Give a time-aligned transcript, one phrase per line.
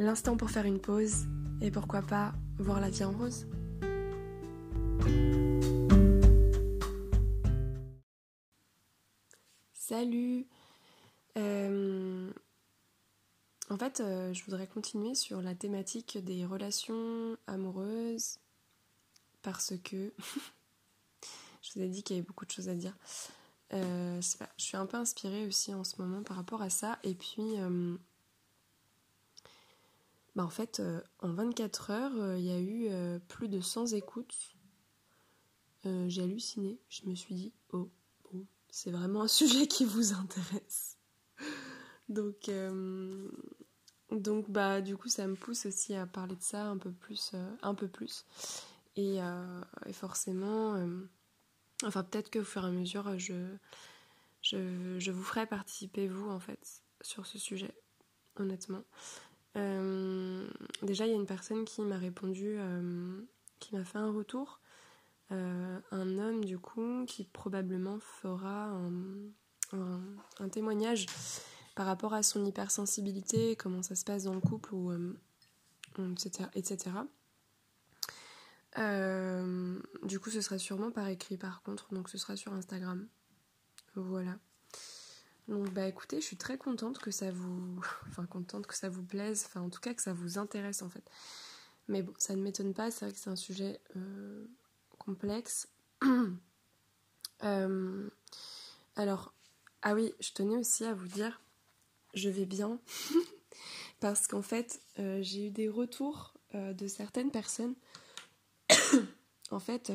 [0.00, 1.26] L'instant pour faire une pause
[1.60, 3.48] et pourquoi pas voir la vie en rose.
[9.72, 10.46] Salut
[11.36, 12.30] euh,
[13.70, 18.38] En fait, euh, je voudrais continuer sur la thématique des relations amoureuses
[19.42, 20.12] parce que
[21.62, 22.96] je vous ai dit qu'il y avait beaucoup de choses à dire.
[23.72, 27.00] Euh, je suis un peu inspirée aussi en ce moment par rapport à ça.
[27.02, 27.56] Et puis,
[30.38, 30.80] bah en fait,
[31.18, 32.88] en 24 heures, il y a eu
[33.28, 34.56] plus de 100 écoutes.
[35.84, 36.78] J'ai halluciné.
[36.88, 37.90] Je me suis dit, oh,
[38.70, 40.96] c'est vraiment un sujet qui vous intéresse.
[42.08, 43.28] Donc, euh,
[44.10, 47.32] donc bah, du coup, ça me pousse aussi à parler de ça un peu plus.
[47.34, 48.24] Euh, un peu plus.
[48.96, 49.60] Et, euh,
[49.92, 50.74] forcément,
[51.84, 53.34] enfin, peut-être que au fur et à mesure, je,
[54.42, 57.72] je, je, vous ferai participer, vous, en fait, sur ce sujet,
[58.36, 58.82] honnêtement.
[60.82, 62.58] Déjà, il y a une personne qui m'a répondu,
[63.58, 64.60] qui m'a fait un retour
[65.30, 68.72] euh, un homme du coup qui probablement fera
[69.72, 71.04] un, témoignage
[71.74, 74.92] par rapport à son hypersensibilité, comment ça se passe dans le couple, ou,
[76.12, 76.30] etc.
[76.40, 76.90] Euh, etc.
[78.78, 83.06] Euh, du coup, ce sera sûrement par écrit par contre, donc ce sera sur Instagram.
[83.94, 84.38] Voilà.
[85.48, 89.02] Donc bah écoutez, je suis très contente que ça vous, enfin contente que ça vous
[89.02, 91.04] plaise, enfin en tout cas que ça vous intéresse en fait.
[91.88, 93.80] Mais bon, ça ne m'étonne pas, c'est vrai que c'est un sujet
[94.98, 95.68] complexe.
[97.44, 98.10] Euh,
[98.96, 99.32] alors,
[99.82, 101.40] ah oui, je tenais aussi à vous dire,
[102.14, 102.80] je vais bien,
[104.00, 107.76] parce qu'en fait, euh, j'ai eu des retours euh, de certaines personnes,
[109.52, 109.92] en fait,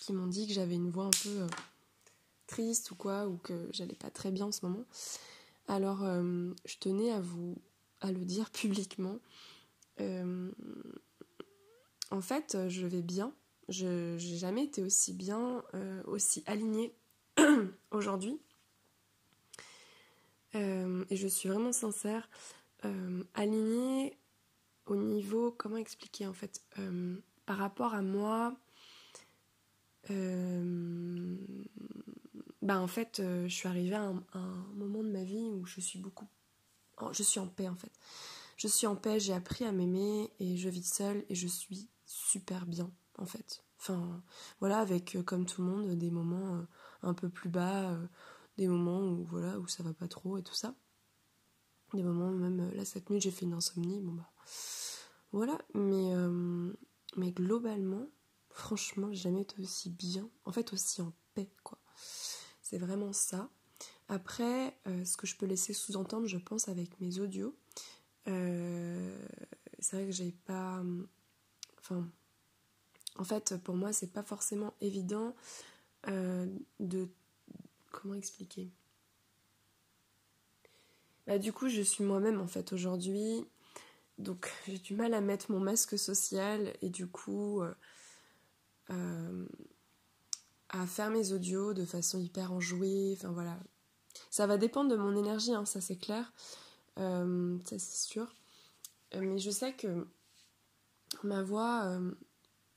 [0.00, 1.46] qui m'ont dit que j'avais une voix un peu
[2.48, 4.84] triste ou quoi, ou que j'allais pas très bien en ce moment.
[5.68, 7.56] Alors, je tenais à vous
[8.00, 9.18] à le dire publiquement.
[10.00, 10.50] en
[12.20, 13.32] fait, je vais bien,
[13.68, 16.94] je n'ai jamais été aussi bien, euh, aussi alignée
[17.90, 18.40] aujourd'hui.
[20.54, 22.28] Euh, et je suis vraiment sincère,
[22.84, 24.16] euh, alignée
[24.86, 26.62] au niveau, comment expliquer en fait,
[27.44, 28.56] par rapport à moi,
[32.68, 35.98] bah en fait, je suis arrivée à un, moment de ma vie où je suis
[35.98, 36.28] beaucoup,
[37.12, 37.92] je suis en paix en fait.
[38.58, 41.88] Je suis en paix, j'ai appris à m'aimer et je vis seule et je suis
[42.04, 43.64] super bien en fait.
[43.78, 44.22] Enfin,
[44.60, 46.62] voilà, avec euh, comme tout le monde des moments euh,
[47.02, 48.06] un peu plus bas, euh,
[48.58, 50.74] des moments où voilà où ça va pas trop et tout ça.
[51.94, 54.30] Des moments même là cette nuit j'ai fait une insomnie, bon bah
[55.32, 56.12] voilà, mais
[57.16, 58.06] mais globalement,
[58.50, 61.77] franchement, jamais été aussi bien, en fait aussi en paix quoi.
[62.68, 63.48] C'est vraiment ça.
[64.08, 67.54] Après, ce que je peux laisser sous-entendre, je pense, avec mes audios,
[68.26, 70.82] c'est vrai que j'ai pas.
[71.78, 72.06] Enfin,
[73.16, 75.34] en fait, pour moi, c'est pas forcément évident
[76.08, 76.46] euh,
[76.80, 77.08] de.
[77.90, 78.70] Comment expliquer?
[81.26, 83.44] Bah, Du coup, je suis moi-même en fait aujourd'hui.
[84.18, 87.62] Donc, j'ai du mal à mettre mon masque social et du coup.
[87.62, 87.74] Euh,
[88.90, 89.46] euh,
[90.70, 93.14] à faire mes audios de façon hyper enjouée.
[93.16, 93.58] Enfin voilà.
[94.30, 96.32] Ça va dépendre de mon énergie, hein, ça c'est clair.
[96.96, 98.34] ça c'est sûr.
[99.14, 100.06] mais je sais que
[101.22, 102.00] ma voix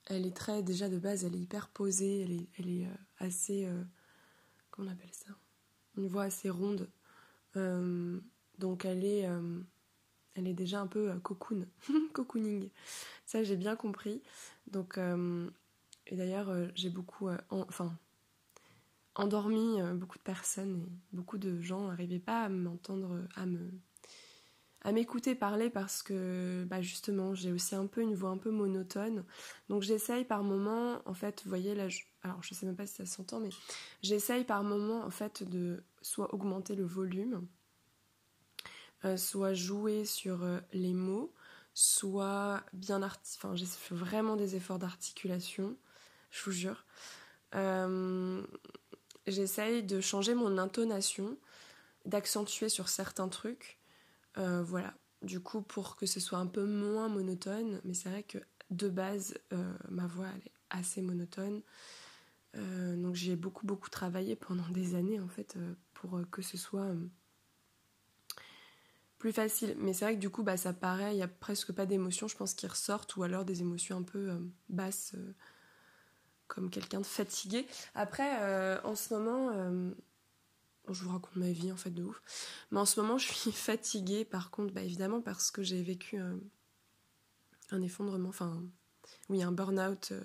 [0.05, 2.95] elle est très, déjà de base, elle est hyper posée, elle est, elle est euh,
[3.19, 3.65] assez.
[3.65, 3.83] Euh,
[4.69, 5.33] comment on appelle ça?
[5.97, 6.89] Une voix assez ronde.
[7.55, 8.19] Euh,
[8.57, 9.27] donc elle est,
[10.35, 11.67] elle est déjà un peu cocoon,
[12.13, 12.69] cocooning.
[13.25, 14.21] Ça, j'ai bien compris.
[14.67, 14.97] Donc,
[16.11, 17.29] et d'ailleurs, j'ai beaucoup.
[17.49, 17.97] enfin
[19.15, 23.71] endormi beaucoup de personnes et beaucoup de gens n'arrivaient pas à m'entendre, à me
[24.83, 28.49] à m'écouter parler parce que bah justement j'ai aussi un peu une voix un peu
[28.49, 29.23] monotone
[29.69, 32.01] donc j'essaye par moment en fait vous voyez là je...
[32.23, 33.51] alors je sais même pas si ça s'entend mais
[34.01, 37.45] j'essaye par moment en fait de soit augmenter le volume
[39.05, 41.31] euh, soit jouer sur euh, les mots
[41.75, 45.77] soit bien enfin j'ai fait vraiment des efforts d'articulation
[46.31, 46.85] je vous jure
[47.55, 48.41] euh,
[49.27, 51.37] j'essaye de changer mon intonation
[52.05, 53.79] d'accentuer sur certains trucs
[54.37, 54.93] euh, voilà.
[55.21, 58.37] du coup, pour que ce soit un peu moins monotone, mais c'est vrai que
[58.69, 61.61] de base, euh, ma voix elle est assez monotone.
[62.53, 65.57] Donc j'ai beaucoup beaucoup travaillé pendant des années en fait
[65.93, 66.93] pour que ce soit
[69.19, 69.73] plus facile.
[69.79, 72.27] Mais c'est vrai que du coup bah, ça paraît, il n'y a presque pas d'émotions
[72.27, 74.37] je pense qui ressortent ou alors des émotions un peu
[74.67, 75.15] basses
[76.53, 77.65] comme quelqu'un de fatigué.
[77.95, 79.51] Après en ce moment
[80.89, 82.21] je vous raconte ma vie en fait de ouf.
[82.71, 86.19] Mais en ce moment, je suis fatiguée par contre, bah, évidemment parce que j'ai vécu
[86.19, 86.35] euh,
[87.71, 88.63] un effondrement, enfin,
[89.29, 90.09] oui, un burn-out.
[90.11, 90.21] Euh.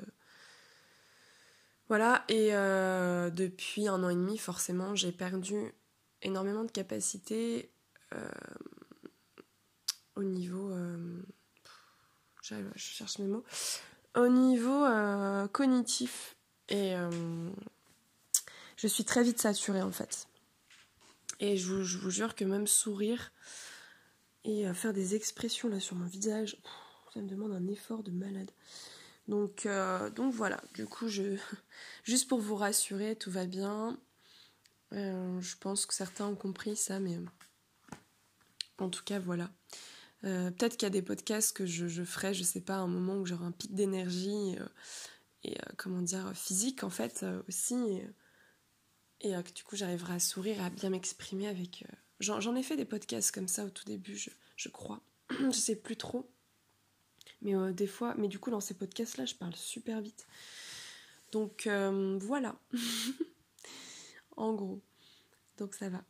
[1.89, 5.73] Voilà, et euh, depuis un an et demi, forcément, j'ai perdu
[6.23, 7.71] énormément de capacités
[10.17, 10.73] au niveau.
[12.43, 13.45] je cherche mes mots.
[14.17, 14.87] Au niveau
[15.53, 16.37] cognitif.
[16.69, 16.95] Et
[18.77, 20.27] je suis très vite saturée en fait.
[21.39, 23.33] Et je vous, jure que même sourire
[24.45, 26.57] et faire des expressions là sur mon visage,
[27.13, 28.51] ça me demande un effort de malade.
[29.29, 31.37] Donc, euh, voilà, du coup, je,
[32.05, 33.99] juste pour vous rassurer, tout va bien.
[34.93, 37.19] Euh, je pense que certains ont compris ça, mais
[38.79, 39.51] en tout cas, voilà.
[40.27, 42.89] Euh, peut-être qu'il y a des podcasts que je, ferai, je sais pas, à un
[42.89, 44.57] moment où j'aurai un pic d'énergie
[45.45, 48.03] et, comment dire, physique en fait aussi.
[49.21, 51.85] Et euh, du coup, j'arriverai à sourire, à bien m'exprimer avec.
[51.89, 54.17] Euh, j'en ai fait des podcasts comme ça au tout début,
[54.57, 55.01] je, crois.
[55.31, 56.31] je sais plus trop.
[57.43, 60.27] Mais euh, des fois, mais du coup, dans ces podcasts-là, je parle super vite.
[61.33, 61.69] Donc
[62.21, 62.57] voilà.
[64.37, 64.81] en gros.
[65.59, 66.05] Donc ça va.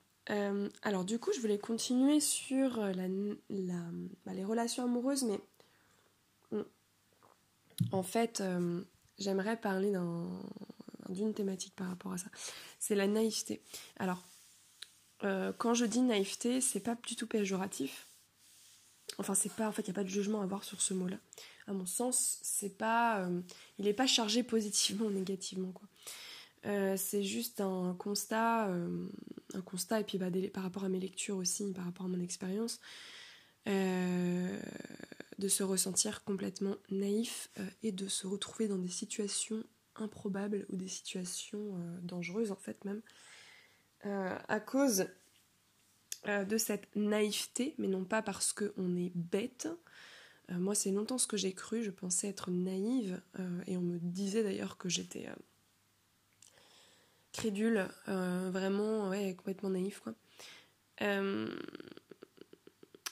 [0.82, 3.08] Alors du coup, je voulais continuer sur la
[4.24, 5.40] bah, les relations amoureuses, mais
[7.92, 8.42] en fait,
[9.18, 10.28] j'aimerais parler d'un
[11.08, 12.26] d'une thématique par rapport à ça.
[12.78, 13.60] C'est la naïveté.
[13.98, 14.22] Alors,
[15.24, 18.06] euh, quand je dis naïveté, c'est pas du tout péjoratif.
[19.18, 20.94] Enfin, c'est pas, en fait, il n'y a pas de jugement à avoir sur ce
[20.94, 21.16] mot-là.
[21.66, 23.40] À mon sens, c'est pas, euh,
[23.78, 25.88] il n'est pas chargé positivement ou négativement, quoi.
[26.66, 28.68] Euh, c'est juste un constat,
[29.54, 32.20] un constat, et puis bah, par rapport à mes lectures aussi, par rapport à mon
[32.20, 32.80] expérience,
[33.66, 37.50] de se ressentir complètement naïf
[37.82, 39.64] et de se retrouver dans des situations
[40.00, 43.02] improbables ou des situations euh, dangereuses en fait même,
[44.04, 45.06] euh, à cause
[46.28, 49.68] euh, de cette naïveté, mais non pas parce qu'on est bête.
[50.48, 53.20] moi c'est longtemps ce que j'ai cru, je pensais être naïve,
[53.66, 55.26] et on me disait d'ailleurs que j'étais
[57.36, 60.14] crédule, vraiment ouais, complètement naïve quoi.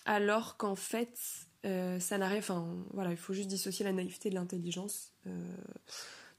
[0.05, 1.19] alors qu'en fait,
[1.63, 2.39] ça n'arrive.
[2.39, 5.13] Enfin, voilà, il faut juste dissocier la naïveté de l'intelligence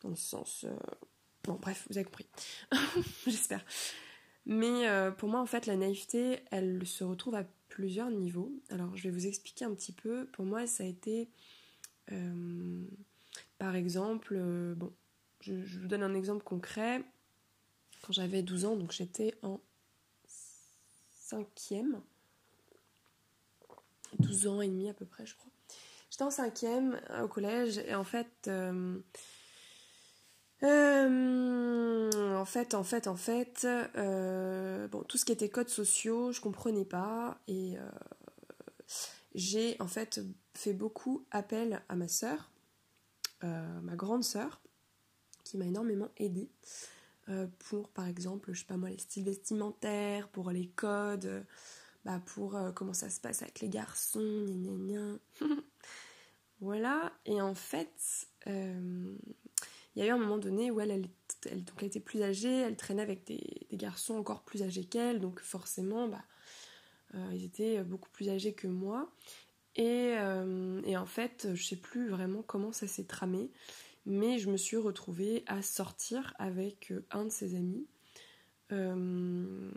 [0.05, 0.65] dans le sens...
[0.65, 0.75] Euh,
[1.43, 2.27] bon, bref, vous avez compris.
[3.27, 3.65] J'espère.
[4.45, 8.51] Mais euh, pour moi, en fait, la naïveté, elle se retrouve à plusieurs niveaux.
[8.69, 10.27] Alors, je vais vous expliquer un petit peu.
[10.27, 11.29] Pour moi, ça a été...
[12.11, 12.83] Euh,
[13.57, 14.37] par exemple,
[14.75, 14.93] bon,
[15.41, 17.03] je, vous donne un exemple concret.
[18.05, 19.59] Quand j'avais 12 ans, donc j'étais en
[21.09, 22.01] cinquième.
[24.19, 25.51] 12 ans et demi à peu près, je crois.
[26.11, 29.01] J'étais en cinquième au collège et en fait, euh,
[30.61, 36.41] en fait, en fait, en fait, euh, bon, tout ce qui était codes sociaux, je
[36.41, 37.89] comprenais pas et euh,
[39.33, 40.21] j'ai en fait
[40.53, 42.51] fait beaucoup appel à ma sœur,
[43.41, 44.61] ma grande sœur,
[45.43, 46.49] qui m'a énormément aidée
[47.59, 51.45] pour, par exemple, je sais pas moi, les styles vestimentaires, pour les codes,
[52.03, 55.17] bah pour comment ça se passe avec les garçons, gna
[56.61, 58.27] voilà, et en fait
[59.95, 61.07] il y a eu un moment donné où elle,
[61.45, 63.41] elle, donc était plus âgée, elle traînait avec des,
[63.73, 66.23] garçons encore plus âgés qu'elle, donc forcément, bah,
[67.15, 69.09] euh, ils étaient beaucoup plus âgés que moi.
[69.77, 73.51] Euh, et, en fait, je sais plus vraiment comment ça s'est tramé,
[74.05, 77.87] mais je me suis retrouvée à sortir avec euh, un de ses amis.
[78.69, 79.71] comment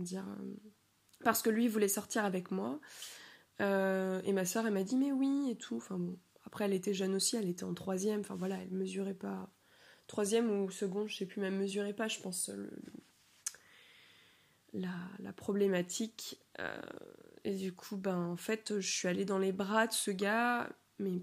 [0.00, 0.24] dire
[1.22, 2.80] Parce que lui voulait sortir avec moi.
[3.60, 5.76] et ma soeur, elle m'a dit, mais oui, et tout.
[5.76, 5.98] Enfin
[6.46, 8.20] après, elle était jeune aussi, elle était en troisième.
[8.20, 9.50] Enfin voilà, elle mesurait pas.
[10.06, 12.50] Troisième ou seconde, je sais plus, même mesurait pas, je pense,
[14.74, 16.40] la, problématique.
[16.60, 16.80] Euh,
[17.44, 20.68] et du coup, ben en fait, je suis allée dans les bras de ce gars,
[20.98, 21.22] mais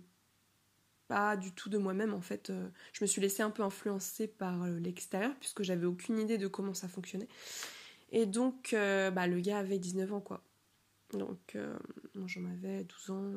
[1.40, 2.14] du tout de moi-même.
[2.14, 5.86] En fait, euh, je me suis laissée un peu influencer par euh, l'extérieur, puisque j'avais
[5.86, 7.28] aucune idée de comment ça fonctionnait.
[8.12, 10.44] Et donc, bah, le gars avait 19 ans, quoi.
[11.14, 11.58] Donc,
[12.26, 13.34] j'en avais 12 ans.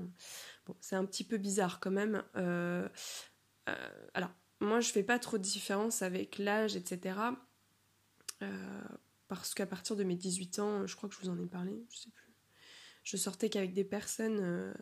[0.80, 2.22] C'est un petit peu bizarre quand même.
[2.36, 2.88] Euh,
[3.68, 7.18] euh, alors, moi, je fais pas trop de différence avec l'âge, etc.
[8.42, 8.82] Euh,
[9.28, 11.84] parce qu'à partir de mes 18 ans, je crois que je vous en ai parlé,
[11.90, 12.32] je sais plus.
[13.02, 14.74] je sortais qu'avec des personnes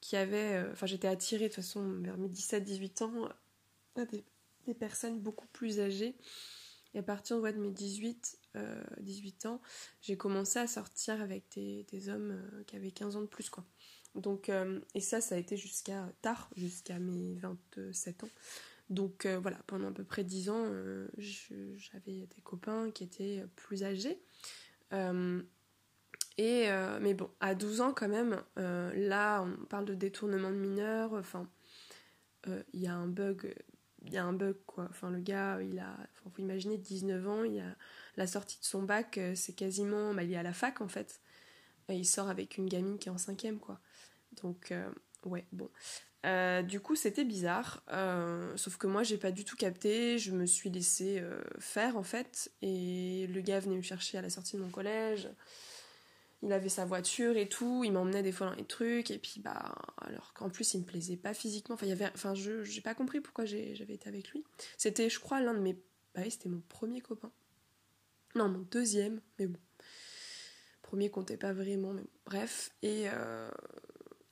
[0.00, 0.64] qui avaient.
[0.72, 3.28] Enfin, j'étais attirée de toute façon vers mes 17-18 ans
[3.96, 4.24] à des,
[4.66, 6.14] des, personnes beaucoup plus âgées.
[6.94, 8.38] Et à partir de mes 18,
[8.98, 9.60] 18 ans,
[10.00, 13.64] j'ai commencé à sortir avec des, des hommes qui avaient 15 ans de plus, quoi.
[14.16, 14.50] Donc,
[14.94, 18.28] et ça, ça a été jusqu'à tard, jusqu'à mes 27 ans.
[18.90, 23.44] Donc euh, voilà, pendant à peu près 10 ans, euh, j'avais des copains qui étaient
[23.56, 24.20] plus âgés.
[26.40, 31.12] Euh, mais bon, à 12 ans quand même, là on parle de détournement de mineurs,
[31.14, 31.48] enfin,
[32.46, 33.54] il y a un bug,
[34.02, 34.86] il y a un bug quoi.
[34.90, 37.76] Enfin, le gars, il a, faut imaginer 19 ans, il a
[38.16, 41.20] la sortie de son bac, c'est quasiment, bah, il est à la fac en fait.
[41.88, 43.80] Il sort avec une gamine qui est en cinquième quoi.
[44.42, 44.72] Donc,
[45.24, 45.68] ouais, bon.
[46.26, 47.82] Euh, du coup, c'était bizarre.
[47.90, 50.18] Euh, sauf que moi, j'ai pas du tout capté.
[50.18, 52.52] Je me suis laissée euh, faire en fait.
[52.62, 55.28] Et le gars venait me chercher à la sortie de mon collège.
[56.42, 57.82] Il avait sa voiture et tout.
[57.84, 59.10] Il m'emmenait des fois dans les trucs.
[59.10, 61.74] Et puis, bah, alors qu'en plus, il me plaisait pas physiquement.
[61.74, 64.44] Enfin, y avait, enfin, je j'ai pas compris pourquoi j'avais été avec lui.
[64.78, 65.74] C'était, je crois, l'un de mes.
[66.14, 67.30] Bah oui, c'était mon premier copain.
[68.34, 69.20] Non, mon deuxième.
[69.38, 69.58] Mais bon.
[70.82, 71.92] Premier comptait pas vraiment.
[71.92, 72.70] Mais bref.
[72.82, 73.08] Et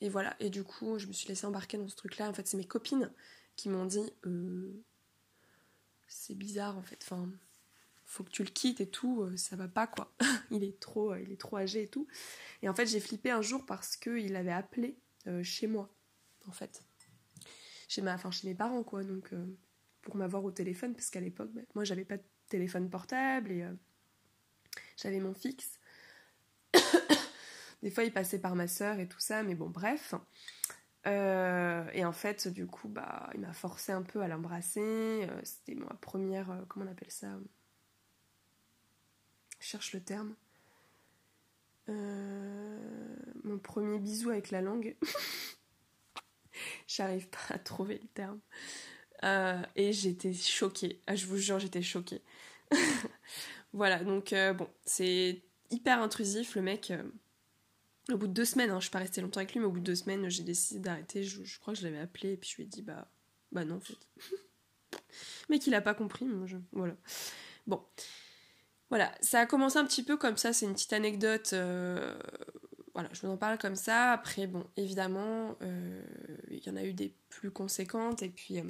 [0.00, 2.29] et voilà, et du coup, je me suis laissée embarquer dans ce truc-là.
[2.29, 3.11] En fait, c'est mes copines
[3.57, 4.73] qui m'ont dit euh,
[6.07, 7.29] c'est bizarre en fait, enfin,
[8.09, 10.12] faut que tu le quittes et tout, euh, ça va pas quoi.
[10.50, 12.09] il, est trop, euh, il est trop âgé et tout.
[12.62, 14.99] Et en fait, j'ai flippé un jour parce qu'il avait appelé
[15.43, 15.95] chez moi,
[16.47, 16.83] en fait.
[17.87, 19.35] Chez, ma, enfin, chez mes parents quoi, donc
[20.00, 23.67] pour m'avoir au téléphone, parce qu'à l'époque, bah, moi j'avais pas de téléphone portable et
[24.97, 25.79] j'avais mon fixe.
[27.83, 30.15] Des fois, il passait par ma sœur et tout ça, mais bon, bref.
[31.07, 34.81] Euh, et en fait, du coup, bah, il m'a forcé un peu à l'embrasser.
[34.81, 36.50] Euh, c'était ma première.
[36.50, 37.38] Euh, comment on appelle ça?
[39.61, 40.35] Cherche le terme.
[41.88, 44.97] mon premier bisou avec la langue.
[46.87, 48.41] J'arrive pas à trouver le terme.
[49.77, 51.00] et j'étais choquée.
[51.07, 52.23] Ah, je vous jure, j'étais choquée.
[53.73, 56.57] voilà, donc bon, c'est hyper intrusif.
[56.57, 56.93] Le mec
[58.12, 59.71] au bout de deux semaines, hein, je suis pas restée longtemps avec lui, mais au
[59.71, 61.23] bout de deux semaines, j'ai décidé d'arrêter.
[61.25, 63.11] Je, crois que je l'avais appelé et puis je lui ai dit bah,
[63.53, 63.99] bah non en fait.
[65.49, 66.97] mais qu'il a pas compris, moi voilà.
[67.67, 67.85] Bon,
[68.90, 71.50] voilà, ça a commencé un petit peu comme ça, c'est une petite anecdote.
[71.52, 72.14] Euh,
[72.95, 74.12] voilà, je vous en parle comme ça.
[74.12, 76.02] Après, bon, évidemment, euh,
[76.50, 78.59] il y en a eu des plus conséquentes et puis.
[78.59, 78.64] Euh,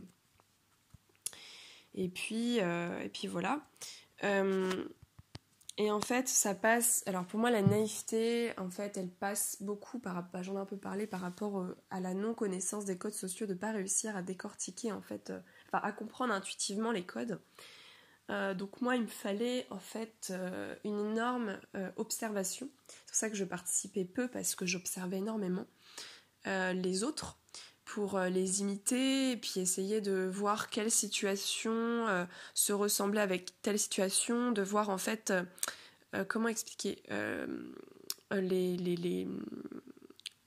[1.95, 3.61] et puis, et puis voilà.
[5.79, 7.03] Et en fait, ça passe.
[7.07, 10.29] Alors pour moi, la naïveté, en fait, elle passe beaucoup par.
[10.31, 13.47] Bah, J'en ai un peu parlé par rapport à la non connaissance des codes sociaux,
[13.47, 15.33] de pas réussir à décortiquer en fait,
[15.67, 17.41] enfin à comprendre intuitivement les codes.
[18.31, 20.33] Euh, donc moi, il me fallait en fait
[20.85, 21.59] une énorme
[21.97, 22.69] observation.
[22.89, 25.67] C'est pour ça que je participais peu parce que j'observais énormément
[26.47, 27.39] les autres
[27.85, 34.53] pour les imiter et puis essayer de voir quelle situation se ressemblait avec telle situation,
[34.53, 35.33] de voir en fait
[36.29, 37.03] comment expliquer
[38.31, 39.29] les, les, les,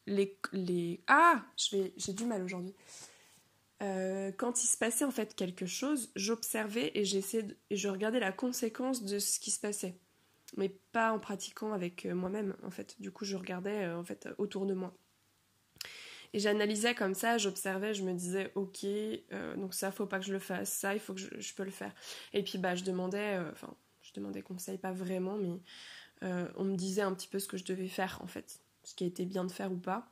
[0.07, 2.73] les, les, ah j'ai du mal aujourd'hui
[4.38, 9.03] quand il se passait en fait quelque chose j'observais et et je regardais la conséquence
[9.03, 9.95] de ce qui se passait
[10.55, 14.67] mais pas en pratiquant avec moi-même en fait du coup je regardais en fait autour
[14.67, 14.95] de moi
[16.33, 20.25] et j'analysais comme ça, j'observais, je me disais, ok, euh, donc ça, faut pas que
[20.25, 21.93] je le fasse, ça, il faut que je, peux le faire.
[22.33, 25.59] Et puis, bah, je demandais, euh, enfin, je demandais conseil, pas vraiment, mais
[26.23, 28.95] euh, on me disait un petit peu ce que je devais faire, en fait, ce
[28.95, 30.09] qui était bien de faire ou pas.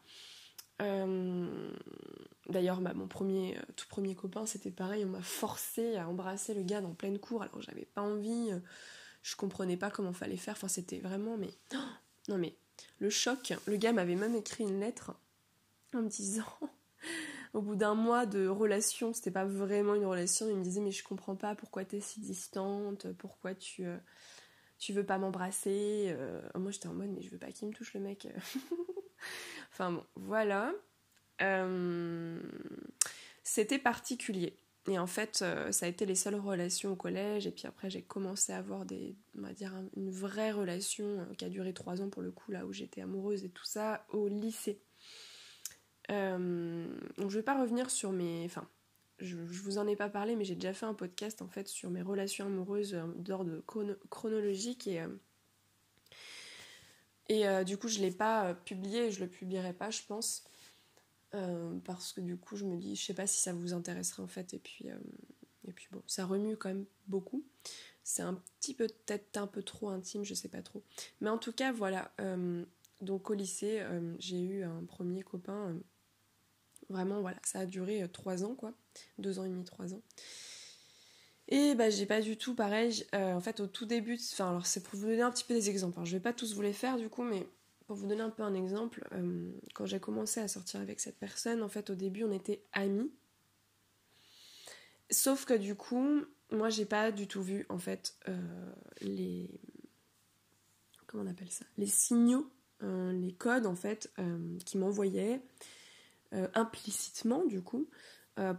[2.49, 6.63] D'ailleurs, bah, mon premier, tout premier copain, c'était pareil, on m'a forcé à embrasser le
[6.63, 8.49] gars dans pleine cour, alors j'avais pas envie,
[9.21, 11.51] je comprenais pas comment fallait faire, enfin, c'était vraiment, mais.
[12.27, 12.55] non, mais
[12.99, 15.13] le choc, le gars m'avait même écrit une lettre
[15.93, 16.45] en me disant,
[17.53, 20.91] au bout d'un mois de relation, c'était pas vraiment une relation, il me disait mais
[20.91, 23.97] je comprends pas pourquoi t'es si distante, pourquoi tu euh,
[24.77, 26.07] tu veux pas m'embrasser.
[26.09, 26.41] Euh.
[26.55, 28.27] moi j'étais en mode mais je veux pas qu'il me touche le mec.
[29.71, 30.73] enfin bon, voilà.
[31.41, 32.39] Euh,
[33.43, 34.57] c'était particulier.
[34.87, 37.45] Et en fait, ça a été les seules relations au collège.
[37.45, 41.45] Et puis après, j'ai commencé à avoir des, on va dire, une vraie relation qui
[41.45, 44.27] a duré trois ans pour le coup, là où j'étais amoureuse et tout ça, au
[44.27, 44.81] lycée.
[46.11, 48.43] Euh, donc je vais pas revenir sur mes...
[48.45, 48.67] Enfin,
[49.19, 51.89] je, vous en ai pas parlé, mais j'ai déjà fait un podcast en fait sur
[51.89, 53.61] mes relations amoureuses euh, d'ordre
[54.09, 55.01] chronologique et...
[55.01, 55.07] Euh,
[57.29, 60.43] et du coup, je l'ai pas publié et je le publierai pas, je pense.
[61.85, 64.27] parce que du coup, je me dis, je sais pas si ça vous intéresserait en
[64.27, 64.53] fait.
[64.53, 64.87] Et puis,
[65.67, 67.43] et puis bon, ça remue quand même beaucoup.
[68.03, 70.83] C'est un petit peu peut-être un peu trop intime, je sais pas trop.
[71.21, 72.11] Mais en tout cas, voilà
[73.01, 73.83] Donc au lycée,
[74.19, 75.75] j'ai eu un premier copain.
[76.89, 78.73] vraiment, voilà, ça a duré trois ans, quoi.
[79.19, 80.01] Deux ans et demi, trois ans.
[81.49, 83.05] Et bah j'ai pas du tout pareil.
[83.13, 85.69] en fait, au tout début, enfin alors c'est pour vous donner un petit peu des
[85.69, 85.99] exemples.
[85.99, 86.05] Hein.
[86.05, 87.47] Je vais pas tous vous les faire du coup, mais
[87.87, 89.07] pour vous donner un peu un exemple,
[89.73, 93.11] quand j'ai commencé à sortir avec cette personne, en fait au début on était amis.
[95.09, 98.15] Sauf que du coup, moi j'ai pas du tout vu en fait
[99.01, 99.49] les
[101.07, 101.65] comment on appelle ça?
[101.79, 102.47] Les signaux
[102.81, 105.41] euh, les codes en fait euh, qui m'envoyaient
[106.33, 107.89] euh, implicitement du coup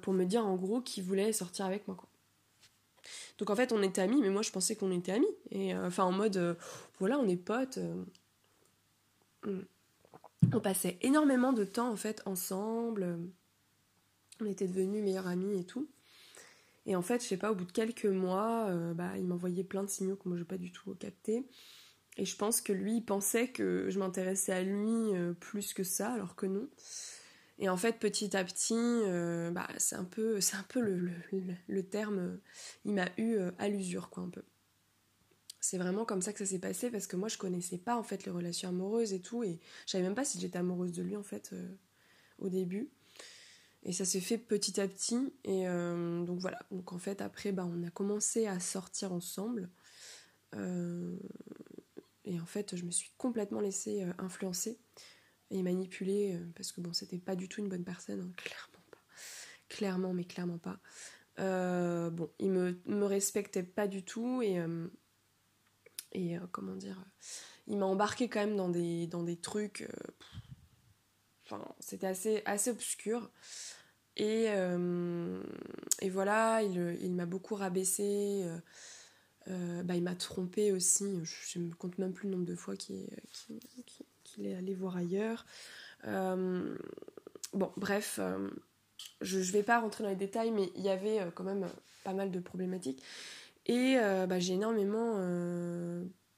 [0.03, 1.97] pour me dire en gros qu'il voulait sortir avec moi.
[3.41, 6.05] Donc en fait on était amis mais moi je pensais qu'on était amis et enfin
[6.05, 6.57] en mode
[7.01, 7.81] voilà on est potes
[9.45, 9.63] hmm.
[10.53, 13.19] on passait énormément de temps en fait ensemble
[14.41, 15.89] on était devenus meilleurs amis et tout
[16.87, 19.83] et en fait je sais pas au bout de quelques mois bah il m'envoyait plein
[19.83, 21.47] de signaux que moi je n'ai pas du tout capté
[22.17, 25.85] et je pense que lui, il pensait que je m'intéressais à lui euh, plus que
[25.85, 26.69] ça, alors que non.
[27.61, 32.41] Et en fait, petit à petit, euh, bah, c'est un peu, un peu le, terme,
[32.85, 34.43] il m'a eu euh, à l'usure, quoi, un peu.
[35.61, 38.03] C'est vraiment comme ça que ça s'est passé, parce que moi, je connaissais pas, en
[38.03, 41.03] fait, les relations amoureuses et tout, et je savais même pas si j'étais amoureuse de
[41.03, 41.55] lui, en fait,
[42.39, 42.89] au début.
[43.83, 46.59] Et ça s'est fait petit à petit, et donc voilà.
[46.71, 49.69] Donc en fait, après, bah, on a commencé à sortir ensemble.
[52.31, 54.79] Et en fait, je me suis complètement laissée euh, influencer
[55.51, 58.85] et manipuler euh, parce que bon, c'était pas du tout une bonne personne, hein, clairement
[58.91, 58.99] pas.
[59.69, 60.79] Clairement, mais clairement pas.
[61.39, 64.59] Euh, bon, il me, me respectait pas du tout et,
[66.13, 67.03] et comment dire,
[67.67, 69.89] il m'a embarqué quand même dans des, dans des trucs.
[71.45, 73.31] enfin, c'était assez, assez obscur.
[74.17, 74.47] Et,
[76.01, 78.45] et voilà, il, il m'a beaucoup rabaissé.
[79.49, 82.77] Euh, bah, il m'a trompé aussi, je ne compte même plus le nombre de fois
[82.77, 83.09] qu'il
[84.39, 85.47] est allé voir ailleurs.
[86.07, 86.77] Euh,
[87.53, 88.51] bon, bref, euh,
[89.21, 91.69] je ne vais pas rentrer dans les détails, mais il y avait quand même
[92.05, 93.03] pas mal de problématiques.
[93.67, 93.97] Et
[94.29, 95.17] bah, j'ai énormément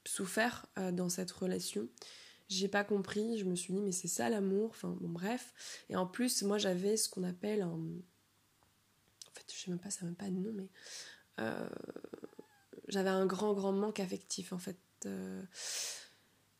[0.05, 1.87] souffert dans cette relation.
[2.49, 5.53] J'ai pas compris, je me suis dit, mais c'est ça l'amour, enfin bon, bref.
[5.89, 7.63] Et en plus, moi j'avais ce qu'on appelle.
[7.63, 7.79] En
[9.33, 10.69] fait, je sais même pas, ça n'a même pas de nom, mais
[12.93, 15.43] j'avais un grand, grand manque affectif en fait, euh,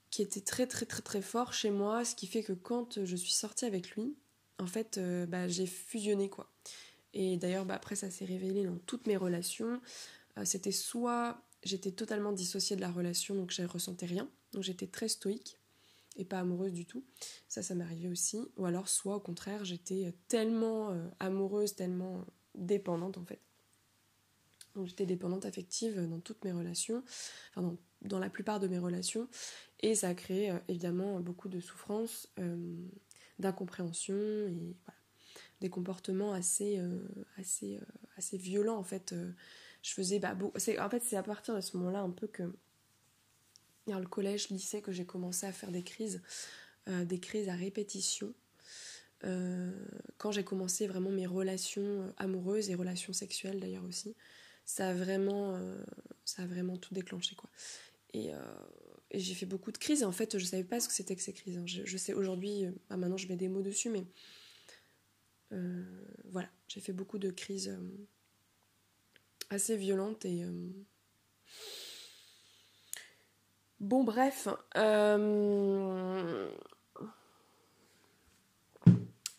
[0.10, 3.16] qui était très, très, très, très fort chez moi, ce qui fait que quand je
[3.16, 4.16] suis sortie avec lui,
[4.60, 6.52] en fait, euh, bah, j'ai fusionné quoi.
[7.14, 9.80] Et d'ailleurs, bah, après, ça s'est révélé dans toutes mes relations.
[10.38, 14.88] Euh, c'était soit j'étais totalement dissociée de la relation, donc je ressentais rien, donc j'étais
[14.88, 15.60] très stoïque
[16.16, 17.04] et pas amoureuse du tout.
[17.48, 18.42] Ça, ça m'arrivait aussi.
[18.58, 23.40] Ou alors, soit au contraire, j'étais tellement amoureuse, tellement dépendante en fait,
[24.76, 27.04] donc j'étais dépendante affective dans toutes mes relations,
[27.56, 29.28] enfin dans, la plupart de mes relations,
[29.82, 32.76] et ça a créé euh, évidemment beaucoup de souffrance, euh,
[33.40, 34.76] d'incompréhension et
[35.62, 37.00] des comportements assez, euh,
[37.38, 37.80] assez,
[38.18, 39.16] assez violents en fait.
[39.82, 42.44] je faisais bah, en fait c'est à partir de ce moment-là un peu que
[43.88, 46.22] dans le collège, lycée que j'ai commencé à faire des crises,
[46.88, 48.34] des crises à répétition.
[49.22, 54.16] quand j'ai commencé vraiment mes relations amoureuses et relations sexuelles d'ailleurs aussi,
[54.66, 55.84] ça a vraiment, euh,
[56.26, 57.50] ça a vraiment tout déclenché quoi.
[58.14, 58.40] Et, euh,
[59.12, 61.16] et j'ai fait beaucoup de crises et en fait je savais pas ce que c'était
[61.16, 61.58] que ces crises.
[61.58, 61.64] Hein.
[61.66, 64.06] Je, sais aujourd'hui, euh, bah, maintenant je mets des mots dessus, mais
[66.32, 67.78] voilà, j'ai fait beaucoup de crises
[69.52, 70.44] assez violentes et
[73.80, 74.48] Bon, bref.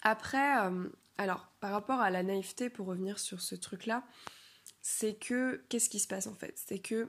[0.03, 0.71] Après,
[1.19, 4.05] alors, par rapport à la naïveté, pour revenir sur ce truc-là,
[4.87, 6.53] c'est que qu'est-ce qui se passe en fait?
[6.57, 7.09] C'est que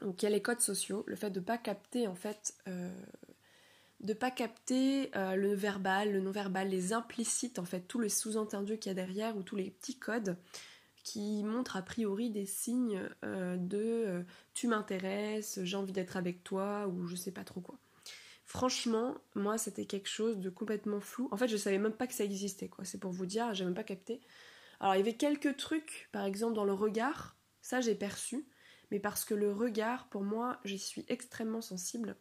[0.00, 2.88] donc il y a les codes sociaux, le fait de pas capter en fait euh,
[3.98, 8.78] de pas capter euh, le verbal, le non-verbal, les implicites en fait, tout le sous-entendu
[8.78, 10.36] qu'il y a derrière ou tous les petits codes
[11.02, 16.86] qui montrent a priori des signes euh, de tu m'intéresses, j'ai envie d'être avec toi
[16.86, 17.76] ou je sais pas trop quoi.
[18.44, 21.28] Franchement, moi c'était quelque chose de complètement flou.
[21.32, 22.84] En fait, je savais même pas que ça existait quoi.
[22.84, 24.20] C'est pour vous dire, j'ai même pas capté.
[24.80, 28.46] Alors il y avait quelques trucs, par exemple dans le regard, ça j'ai perçu,
[28.90, 32.16] mais parce que le regard, pour moi, j'y suis extrêmement sensible.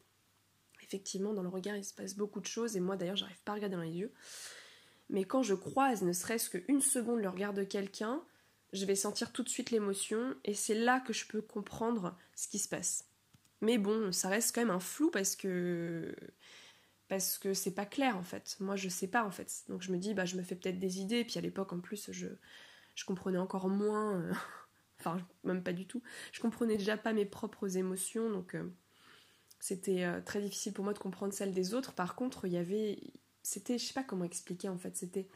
[0.82, 3.54] Effectivement, dans le regard, il se passe beaucoup de choses, et moi d'ailleurs, j'arrive pas
[3.54, 4.14] à regarder dans les yeux.
[5.10, 8.24] Mais quand je croise ne serait-ce qu'une seconde le regard de quelqu'un,
[8.72, 12.48] je vais sentir tout de suite l'émotion, et c'est là que je peux comprendre ce
[12.48, 13.06] qui se passe.
[13.62, 16.14] Mais bon, ça reste quand même un flou parce que
[17.08, 18.58] parce que c'est pas clair en fait.
[18.60, 19.64] Moi je sais pas en fait.
[19.68, 21.24] Donc je me dis bah je me fais peut-être des idées.
[21.26, 22.28] Puis à l'époque en plus je,
[22.96, 24.34] je comprenais encore moins, euh,
[25.00, 26.02] enfin même pas du tout.
[26.32, 28.70] Je comprenais déjà pas mes propres émotions donc euh,
[29.60, 31.94] c'était très difficile pour moi de comprendre celle des autres.
[31.94, 33.00] Par contre, il y avait,
[33.44, 35.30] c'était, je sais pas comment expliquer en fait, c'était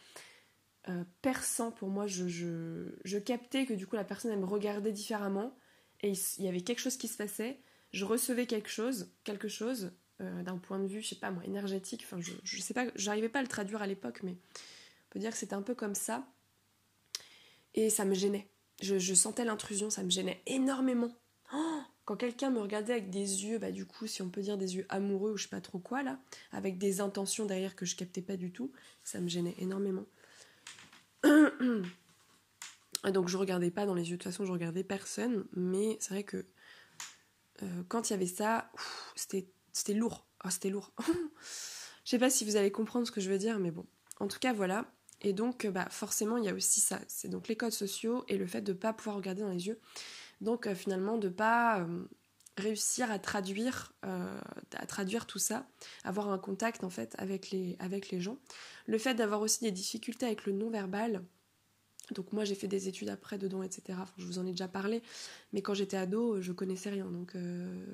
[1.22, 2.08] perçant pour moi.
[2.08, 5.58] Je, je, je, captais que du coup la personne elle me regardait différemment
[6.02, 7.62] et il y avait quelque chose qui se passait.
[7.92, 12.04] Je recevais quelque chose, quelque chose d'un point de vue, je sais pas moi, énergétique.
[12.06, 15.20] Enfin, je, je sais pas, j'arrivais pas à le traduire à l'époque, mais on peut
[15.20, 16.28] dire que c'était un peu comme ça.
[17.76, 18.50] Et ça me gênait.
[18.82, 21.12] Je, sentais l'intrusion, ça me gênait énormément.
[21.54, 24.58] Oh, quand quelqu'un me regardait avec des yeux, bah du coup, si on peut dire
[24.58, 26.20] des yeux amoureux ou je sais pas trop quoi là,
[26.52, 28.72] avec des intentions derrière que je captais pas du tout,
[29.04, 30.06] ça me gênait énormément.
[33.14, 36.14] Donc je regardais pas dans les yeux, de toute façon je regardais personne, mais c'est
[36.14, 36.46] vrai que
[37.64, 38.72] euh, quand il y avait ça,
[39.16, 39.48] c'était
[39.94, 40.28] lourd.
[40.46, 40.94] Oh, c'était lourd.
[42.04, 43.86] je sais pas si vous allez comprendre ce que je veux dire, mais bon.
[44.20, 44.86] En tout cas, voilà.
[45.22, 47.00] Et donc, euh, bah, forcément, il y a aussi ça.
[47.08, 49.68] C'est donc les codes sociaux et le fait de ne pas pouvoir regarder dans les
[49.68, 49.80] yeux.
[50.42, 52.06] Donc, euh, finalement, de ne pas euh,
[52.58, 55.68] réussir à traduire, à traduire tout ça,
[56.04, 58.38] avoir un contact en fait avec les, avec les gens.
[58.88, 61.24] Le fait d'avoir aussi des difficultés avec le non-verbal.
[62.14, 64.00] Donc moi j'ai fait des études après dedans, etc.
[64.18, 65.02] je vous en ai déjà parlé,
[65.54, 67.06] mais quand j'étais ado, je connaissais rien.
[67.06, 67.36] Donc,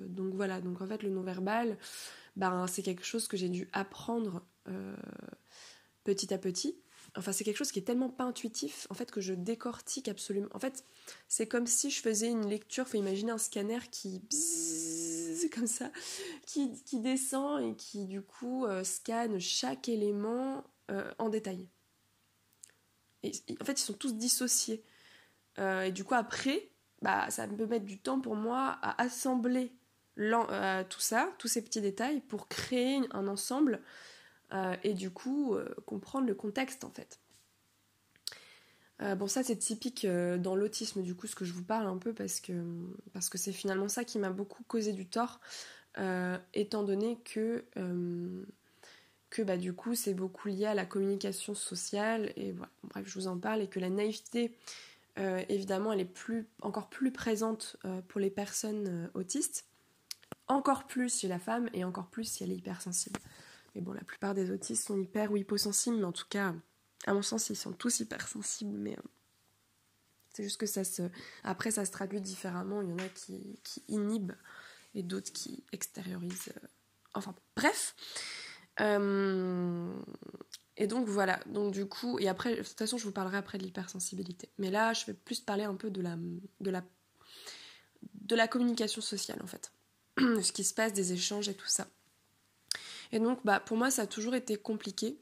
[0.09, 1.77] donc voilà, donc en fait le non-verbal,
[2.35, 4.43] ben, c'est quelque chose que j'ai dû apprendre
[6.03, 6.75] petit à petit.
[7.15, 10.47] Enfin, c'est quelque chose qui est tellement pas intuitif, en fait, que je décortique absolument.
[10.53, 10.83] En fait,
[11.27, 14.21] c'est comme si je faisais une lecture, faut imaginer un scanner qui
[15.53, 15.91] comme ça,
[16.45, 21.67] qui, descend et qui du coup euh, scanne chaque élément euh, en détail.
[23.23, 24.83] En fait, ils sont tous dissociés.
[25.59, 26.69] Euh, et du coup, après,
[27.01, 29.71] bah, ça peut mettre du temps pour moi à assembler
[30.15, 33.81] tout ça, tous ces petits détails, pour créer un ensemble
[34.53, 37.19] euh, et du coup euh, comprendre le contexte en fait.
[39.01, 41.97] Euh, bon ça c'est typique dans l'autisme du coup ce que je vous parle un
[41.97, 42.53] peu parce que
[43.35, 45.39] c'est finalement ça qui m'a beaucoup causé du tort
[46.53, 47.65] étant donné que
[49.33, 53.13] que bah, du coup c'est beaucoup lié à la communication sociale et voilà bref je
[53.15, 54.55] vous en parle et que la naïveté
[55.17, 59.65] évidemment elle est plus encore plus présente pour les personnes autistes
[60.47, 63.19] encore plus chez la femme et encore plus si elle est hypersensible.
[63.75, 66.53] Mais bon, la plupart des autistes sont hyper ou hyposensibles, mais en tout cas,
[67.05, 69.01] à mon sens, ils sont tous hypersensibles, mais euh,
[70.33, 71.03] c'est juste que ça se.
[71.43, 72.81] Après, ça se traduit différemment.
[72.81, 74.33] Il y en a qui, qui inhibent
[74.95, 76.53] et d'autres qui extériorisent.
[76.55, 76.67] Euh,
[77.13, 77.95] enfin, bref.
[78.79, 79.93] Euh,
[80.77, 83.57] et donc voilà, donc du coup, et après, de toute façon, je vous parlerai après
[83.57, 84.49] de l'hypersensibilité.
[84.57, 86.17] Mais là, je vais plus parler un peu de la,
[86.59, 86.83] de la,
[88.21, 89.71] de la communication sociale, en fait.
[90.17, 91.87] ce qui se passe, des échanges et tout ça.
[93.11, 95.19] Et donc, bah, pour moi, ça a toujours été compliqué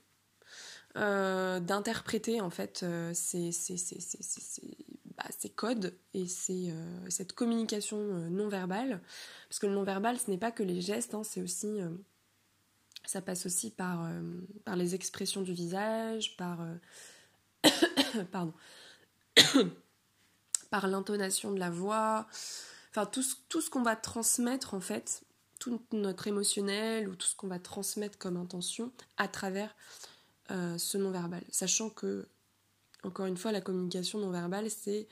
[0.98, 3.52] euh, d'interpréter en fait euh, ces,
[5.16, 7.98] bah, ces, codes et euh, cette communication
[8.30, 9.02] non verbale.
[9.48, 11.80] Parce que le non verbal, ce n'est pas que les gestes, hein, c'est aussi.
[13.06, 14.10] Ça passe aussi par,
[14.66, 16.60] par les expressions du visage, par.
[18.32, 18.54] pardon.
[20.70, 22.28] par l'intonation de la voix.
[22.90, 25.24] Enfin, tout tout ce qu'on va transmettre en fait
[25.62, 29.76] tout notre émotionnel ou tout ce qu'on va transmettre comme intention à travers
[30.50, 31.44] euh, ce non-verbal.
[31.52, 32.28] Sachant que,
[33.04, 35.08] encore une fois, la communication non-verbale, c'est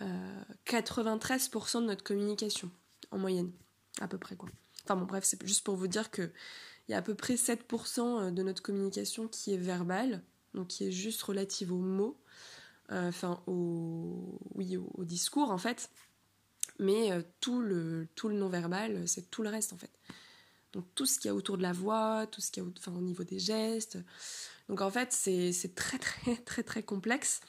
[0.00, 2.70] 93% euh, de notre communication,
[3.10, 3.50] en moyenne,
[4.00, 4.36] à peu près.
[4.36, 4.48] quoi.
[4.84, 6.12] Enfin bon, bref, c'est juste pour vous dire
[6.84, 10.22] qu'il y a à peu près 7% euh, de notre communication qui est verbale,
[10.54, 12.18] donc qui est juste relative aux mots,
[12.90, 15.88] enfin au, oui, au discours en fait,
[16.78, 19.90] mais euh, tout le, tout le non-verbal, c'est tout le reste en fait.
[20.72, 22.68] Donc tout ce qu'il y a autour de la voix, tout ce qu'il y a
[22.78, 23.98] enfin, au niveau des gestes.
[24.68, 27.40] Donc en fait, c'est très très très très complexe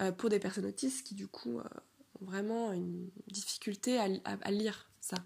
[0.00, 1.64] euh, pour des personnes autistes qui du coup euh,
[2.20, 5.16] ont vraiment une difficulté à, lire ça.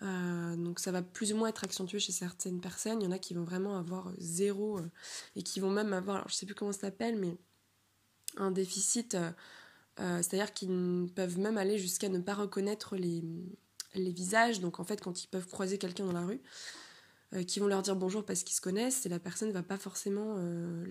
[0.00, 3.00] Donc ça va plus ou moins être accentué chez certaines personnes.
[3.02, 4.80] Il y en a qui vont vraiment avoir zéro
[5.34, 7.36] et qui vont même avoir, alors je sais plus comment ça s'appelle, mais
[8.36, 9.16] un déficit
[10.00, 13.22] euh, c'est-à-dire qu'ils peuvent même aller jusqu'à ne pas reconnaître les,
[13.94, 14.60] visages.
[14.60, 16.40] Donc en fait, quand ils peuvent croiser quelqu'un dans la rue,
[17.34, 19.62] euh, qui vont leur dire bonjour parce qu'ils se connaissent, et la personne ne va
[19.62, 20.86] pas forcément euh,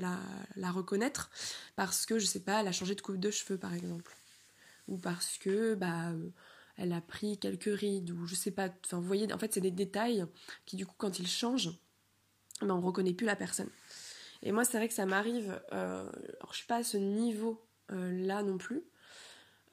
[0.55, 1.29] la, reconnaître
[1.75, 4.15] parce que, je sais pas, elle a changé de coupe de cheveux par exemple.
[4.87, 6.11] Ou parce que, bah,
[6.77, 8.69] elle a pris quelques rides, ou je sais pas.
[8.85, 10.25] Enfin, vous voyez, en fait, c'est des détails
[10.65, 11.71] qui, du coup, quand ils changent,
[12.61, 13.69] ben, on reconnaît plus la personne.
[14.43, 18.43] Et moi, c'est vrai que ça m'arrive, alors je suis pas à ce niveau là
[18.43, 18.83] non plus,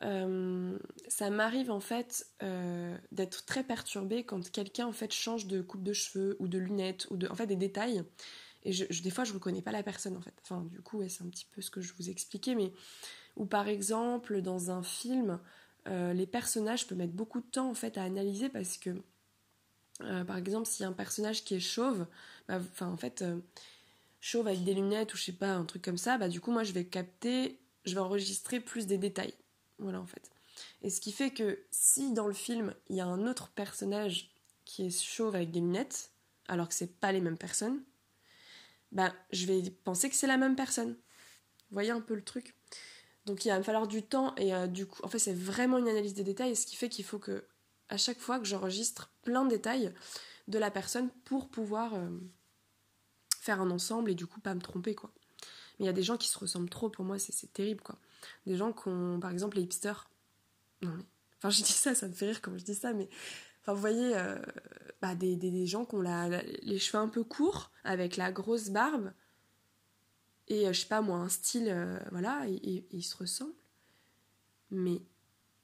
[0.02, 0.76] euh,
[1.08, 5.82] ça m'arrive en fait euh, d'être très perturbée quand quelqu'un en fait change de coupe
[5.82, 8.02] de cheveux ou de lunettes ou de en fait des détails
[8.64, 11.22] et je, des fois je reconnais pas la personne en fait enfin du coup c'est
[11.22, 12.72] un petit peu ce que je vous expliquais mais
[13.36, 15.38] ou par exemple dans un film
[15.88, 18.90] euh, les personnages peuvent mettre beaucoup de temps en fait à analyser parce que
[20.26, 22.06] par exemple, s'il y a un personnage qui est chauve,
[22.48, 23.24] bah, enfin en fait,
[24.20, 26.50] chauve avec des lunettes ou je sais pas, un truc comme ça, bah du coup
[26.50, 29.34] moi je vais capter, je vais enregistrer plus des détails.
[29.78, 30.30] Voilà en fait.
[30.82, 34.30] Et ce qui fait que si dans le film il y a un autre personnage
[34.64, 36.10] qui est chauve avec des lunettes,
[36.48, 37.82] alors que c'est pas les mêmes personnes,
[38.92, 40.92] bah je vais penser que c'est la même personne.
[40.92, 42.54] Vous voyez un peu le truc?
[43.26, 45.78] Donc il va me falloir du temps et euh, du coup, en fait c'est vraiment
[45.78, 47.44] une analyse des détails, ce qui fait qu'il faut que
[47.88, 49.94] à chaque fois que j'enregistre plein de détails
[50.48, 52.08] de la personne pour pouvoir euh,
[53.40, 55.10] faire un ensemble et du coup pas me tromper quoi.
[55.78, 57.98] Mais il y a des gens qui se ressemblent trop, pour moi c'est terrible quoi.
[58.46, 60.08] Des gens qui ont, par exemple les hipsters,
[60.82, 61.04] non mais,
[61.38, 63.08] enfin je dis ça, ça me fait rire quand je dis ça, mais
[63.64, 64.38] Enfin, vous voyez, euh,
[65.00, 69.10] bah, des, gens qui ont les cheveux un peu courts, avec la grosse barbe,
[70.48, 73.54] et euh, je sais pas moi, un style, euh, voilà, et, ils se ressemblent.
[74.70, 75.02] Mais,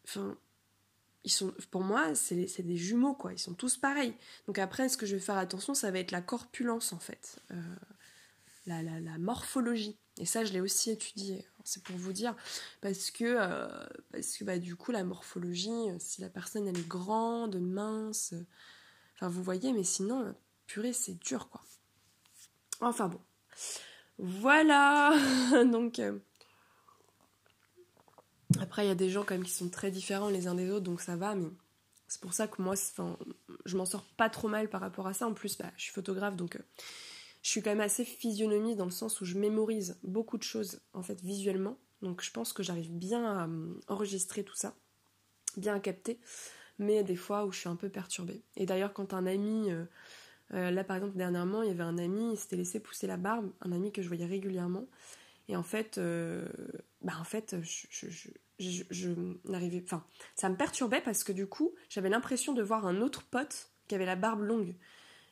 [0.04, 0.36] enfin,
[1.24, 3.32] ils sont, pour moi, c'est des jumeaux, quoi.
[3.32, 4.14] Ils sont tous pareils.
[4.46, 7.40] Donc après, ce que je vais faire attention, ça va être la corpulence, en fait.
[8.66, 9.98] la, la, la morphologie.
[10.20, 11.46] Et ça, je l'ai aussi étudié.
[11.64, 12.36] C'est pour vous dire,
[12.82, 16.78] parce que, euh, parce que bah, du coup, la morphologie, euh, si la personne elle
[16.78, 18.46] est grande, mince, euh,
[19.14, 20.34] enfin vous voyez, mais sinon,
[20.66, 21.62] purée, c'est dur quoi.
[22.80, 23.20] Enfin bon.
[24.22, 25.14] Voilà
[25.64, 26.00] Donc.
[28.60, 30.70] Après, il y a des gens quand même qui sont très différents les uns des
[30.70, 31.48] autres, donc ça va, mais
[32.08, 32.74] c'est pour ça que moi,
[33.64, 35.26] je m'en sors pas trop mal par rapport à ça.
[35.26, 36.58] En plus, bah, je suis photographe, donc
[37.42, 40.80] je suis quand même assez physionomie dans le sens où je mémorise beaucoup de choses
[40.92, 41.78] en fait visuellement.
[42.02, 44.74] Donc je pense que j'arrive bien à euh, enregistrer tout ça,
[45.56, 46.18] bien à capter,
[46.78, 48.42] mais des fois où je suis un peu perturbée.
[48.56, 49.84] Et d'ailleurs quand un ami, euh,
[50.54, 53.16] euh, là par exemple dernièrement, il y avait un ami, il s'était laissé pousser la
[53.16, 54.86] barbe, un ami que je voyais régulièrement.
[55.48, 55.98] Et en fait,
[57.02, 59.10] bah en fait, je,
[59.44, 60.04] n'arrivais, enfin,
[60.36, 63.96] ça me perturbait parce que du coup, j'avais l'impression de voir un autre pote qui
[63.96, 64.76] avait la barbe longue.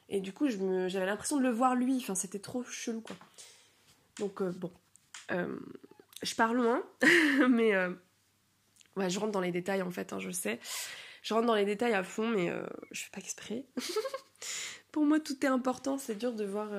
[0.09, 1.96] Et du coup, j'avais l'impression de le voir lui.
[1.98, 3.16] Enfin, c'était trop chelou, quoi.
[4.18, 4.72] Donc, euh, bon.
[5.31, 5.59] Euh,
[6.22, 6.83] je pars loin,
[7.48, 7.92] mais euh,
[8.96, 10.59] ouais, je rentre dans les détails, en fait, hein, je sais.
[11.22, 12.50] Je rentre dans les détails à fond, mais
[12.90, 13.66] je fais pas exprès.
[14.98, 15.96] Pour moi, tout est important.
[15.96, 16.70] C'est dur de voir...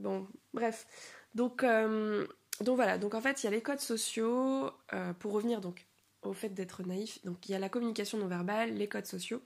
[0.00, 0.86] Bon, bref.
[1.34, 2.96] Donc, donc voilà.
[2.96, 4.70] Donc, en fait, il y a les codes sociaux.
[5.18, 5.86] pour revenir, donc,
[6.22, 7.22] au fait d'être naïf.
[7.24, 9.42] Donc, il y a la communication non verbale, les codes sociaux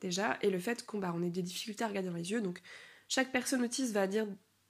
[0.00, 2.40] déjà, et le fait qu'on bah, on ait des difficultés à regarder dans les yeux.
[2.40, 2.60] Donc
[3.08, 4.26] chaque personne autiste va dire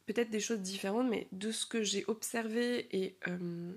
[0.06, 3.72] peut-être des choses différentes, mais de ce que j'ai observé et euh,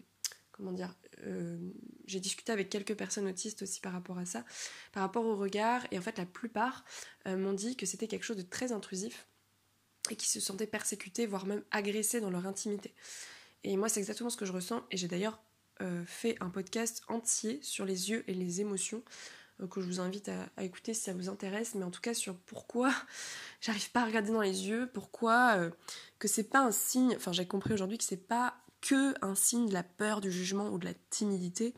[0.52, 1.58] comment dire, euh,
[2.06, 4.44] j'ai discuté avec quelques personnes autistes aussi par rapport à ça,
[4.92, 6.86] par rapport au regard, et en fait la plupart
[7.28, 9.28] euh, m'ont dit que c'était quelque chose de très intrusif
[10.10, 12.94] et qui se sentaient persécutés, voire même agressés dans leur intimité.
[13.64, 15.42] Et moi c'est exactement ce que je ressens, et j'ai d'ailleurs
[16.06, 19.02] fait un podcast entier sur les yeux et les émotions
[19.62, 22.14] euh, que je vous invite à, écouter si ça vous intéresse, mais en tout cas
[22.14, 22.94] sur pourquoi
[23.62, 25.70] j'arrive pas à regarder dans les yeux, pourquoi euh,
[26.18, 29.68] que c'est pas un signe, enfin j'ai compris aujourd'hui que c'est pas que un signe
[29.68, 31.74] de la peur, du jugement ou de la timidité,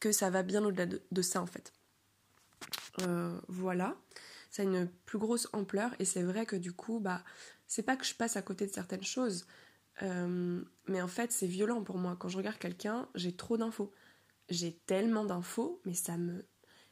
[0.00, 1.72] que ça va bien au-delà de, ça en fait.
[3.02, 3.96] Euh, voilà,
[4.50, 7.22] ça a une plus grosse ampleur et c'est vrai que du coup, bah,
[7.66, 9.46] c'est pas que je passe à côté de certaines choses,
[10.02, 12.16] mais en fait c'est violent pour moi.
[12.18, 13.92] Quand je regarde quelqu'un, j'ai trop d'infos.
[14.48, 16.44] J'ai tellement d'infos, mais ça me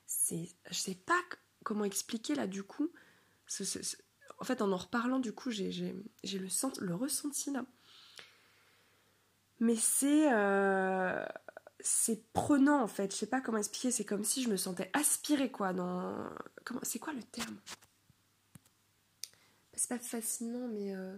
[0.06, 1.20] c'est je sais pas
[1.64, 2.90] comment expliquer là du coup
[4.38, 6.48] en fait en en reparlant du coup j'ai le,
[6.80, 7.64] le ressenti là
[9.60, 11.24] mais c'est euh,
[11.80, 13.12] c'est prenant en fait.
[13.12, 13.90] Je sais pas comment expliquer.
[13.90, 16.28] C'est comme si je me sentais aspirée quoi dans
[16.64, 17.56] comment c'est quoi le terme?
[19.74, 21.16] C'est pas fascinant mais euh,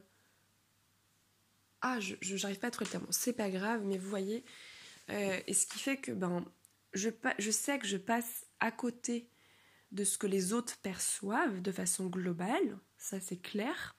[1.83, 3.07] ah je j'arrive pas à trouver le terme.
[3.11, 4.45] C'est pas grave mais vous voyez
[5.11, 6.45] euh, et ce qui fait que ben
[6.93, 9.31] je, je sais que je passe à côté
[9.93, 13.96] de ce que les autres perçoivent de façon globale, ça c'est clair.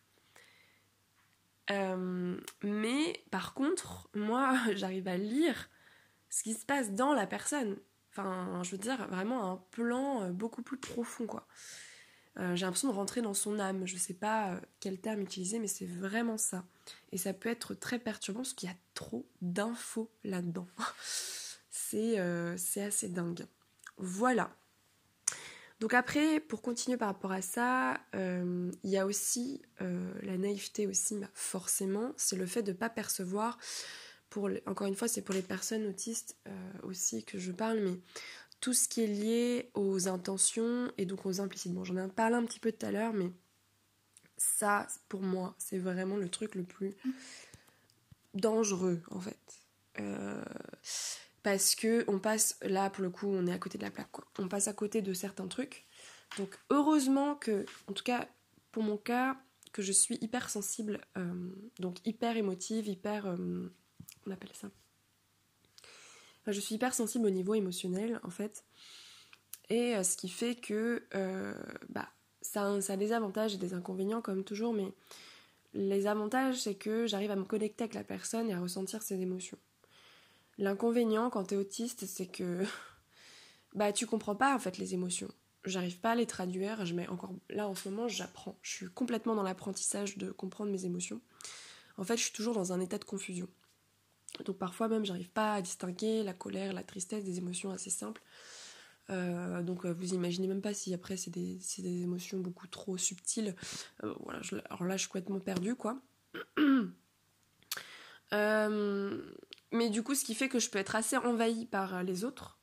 [1.72, 5.70] Euh, mais par contre, moi, j'arrive à lire
[6.30, 7.78] ce qui se passe dans la personne.
[8.12, 11.48] Enfin, je veux dire, vraiment un plan euh, beaucoup plus profond, quoi.
[12.40, 13.88] Euh, j'ai l'impression de rentrer dans son âme.
[13.88, 16.66] Je sais pas quel terme utiliser, mais c'est vraiment ça.
[17.12, 20.68] Et ça peut être très perturbant parce qu'il y a trop d'infos là-dedans.
[21.72, 23.48] c'est assez dingue.
[23.98, 24.52] Voilà.
[25.80, 30.38] Donc après, pour continuer par rapport à ça, euh, il y a aussi euh, la
[30.38, 33.60] naïveté aussi, bah, forcément, c'est le fait de ne pas percevoir,
[34.30, 36.52] pour encore une fois, c'est pour les personnes autistes euh,
[36.84, 38.00] aussi que je parle, mais
[38.60, 41.74] tout ce qui est lié aux intentions et donc aux implicites.
[41.74, 43.32] Bon, j'en ai parlé un petit peu tout à l'heure, mais
[44.36, 46.96] ça, pour moi, c'est vraiment le truc le plus
[48.34, 49.38] dangereux, en fait
[51.48, 54.10] parce que on passe là pour le coup on est à côté de la plaque.
[54.38, 55.86] On passe à côté de certains trucs
[56.38, 58.28] Donc heureusement que, en tout cas
[58.74, 59.38] pour mon cas,
[59.72, 63.28] que je suis hyper sensible, euh, donc hyper émotive, hyper...
[63.28, 63.74] Euh,
[64.26, 64.68] on appelle ça
[66.48, 68.66] Je suis hyper sensible au niveau émotionnel en fait.
[69.70, 71.02] Et euh, ce qui fait que
[71.88, 72.10] bah,
[72.42, 74.92] ça a des avantages et des inconvénients comme toujours, mais
[75.74, 79.22] les avantages c'est que j'arrive à me connecter avec la personne et à ressentir ses
[79.22, 79.58] émotions.
[80.58, 82.64] L'inconvénient quand t'es autiste, c'est que
[83.76, 85.30] bah tu comprends pas en fait les émotions.
[85.66, 88.58] J'arrive pas à les traduire, je mets encore là en ce moment, j'apprends.
[88.62, 91.22] Je suis complètement dans l'apprentissage de comprendre mes émotions.
[91.98, 93.48] En fait, je suis toujours dans un état de confusion.
[94.46, 98.22] Donc parfois même, j'arrive pas à distinguer la colère, la tristesse des émotions assez simples.
[99.10, 102.98] Euh, donc euh, vous imaginez même pas si après c'est des, des, émotions beaucoup trop
[102.98, 103.56] subtiles.
[104.04, 106.00] Euh, voilà, alors là je suis complètement perdue quoi.
[109.72, 112.58] mais du coup ce qui fait que je peux être assez envahie par les autres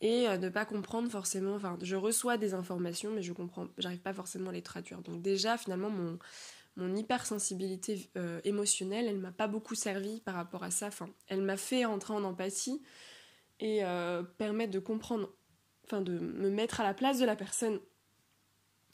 [0.00, 1.54] et ne pas comprendre forcément.
[1.54, 5.00] Enfin, je reçois des informations, mais je comprends, j'arrive pas forcément à les traduire.
[5.00, 6.18] Donc déjà, finalement, mon,
[6.74, 8.10] mon hypersensibilité
[8.42, 10.88] émotionnelle, elle m'a pas beaucoup servi par rapport à ça.
[10.88, 12.82] Enfin, elle m'a fait entrer en empathie
[13.60, 13.82] et
[14.38, 15.32] permettre de comprendre
[15.84, 17.78] enfin de me mettre à la place de la personne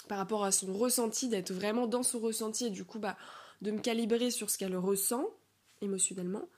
[0.08, 3.16] par rapport à son ressenti, d'être vraiment dans son ressenti et du coup bah,
[3.60, 5.24] de me calibrer sur ce qu'elle ressent
[5.80, 6.48] émotionnellement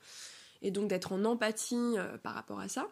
[0.61, 2.89] et donc d'être en empathie euh, par rapport à ça.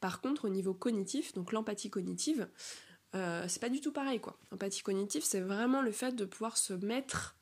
[0.00, 2.48] Par contre, au niveau cognitif, donc l'empathie cognitive,
[3.14, 4.38] euh, c'est pas du tout pareil quoi.
[4.50, 7.36] L'empathie cognitive, c'est vraiment le fait de pouvoir se mettre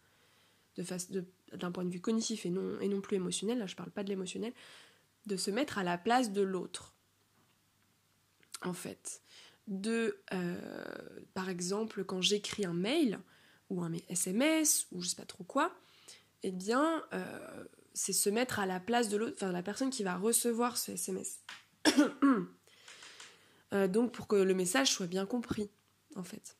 [0.76, 3.76] de face d'un point de vue cognitif et non, et non plus émotionnel, là je
[3.76, 4.52] parle pas de l'émotionnel,
[5.26, 6.94] de se mettre à la place de l'autre
[8.62, 9.22] en fait.
[9.66, 10.58] De, euh,
[11.34, 13.20] par exemple, quand j'écris un mail
[13.68, 15.72] ou un SMS ou je sais pas trop quoi,
[16.42, 17.04] eh bien,
[17.94, 20.92] c'est se mettre à la place de l'autre, enfin la personne qui va recevoir ce
[20.92, 21.40] SMS.
[23.72, 25.70] Euh, donc pour que le message soit bien compris,
[26.16, 26.56] en fait.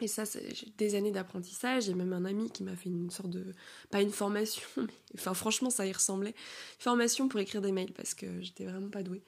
[0.00, 1.84] Et ça, j'ai des années d'apprentissage.
[1.84, 3.54] J'ai même un ami qui m'a fait une sorte de.
[3.90, 4.92] Pas une formation, mais.
[5.14, 6.34] Enfin, franchement, ça y ressemblait.
[6.78, 9.22] Formation pour écrire des mails parce que j'étais vraiment pas douée.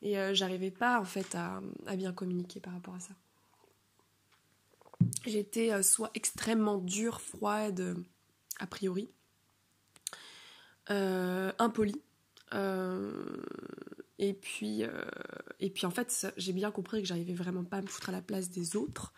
[0.00, 1.60] Et euh, j'arrivais pas en fait à,
[1.96, 3.14] bien communiquer par rapport à ça.
[5.26, 7.96] J'étais euh, soit extrêmement dure, froide,
[8.58, 9.10] a priori,
[10.90, 12.00] euh, impolie.
[14.18, 14.82] et puis,
[15.60, 18.12] et puis en fait, j'ai bien compris que j'arrivais vraiment pas à me foutre à
[18.12, 19.12] la place des autres,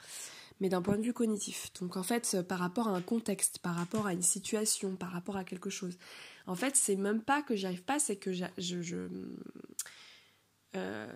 [0.60, 1.72] mais d'un point de vue cognitif.
[1.80, 5.36] Donc en fait, par rapport à un contexte, par rapport à une situation, par rapport
[5.36, 5.96] à quelque chose.
[6.46, 9.08] En fait, c'est même pas que j'y arrive pas, c'est que je, je,
[10.76, 11.06] euh,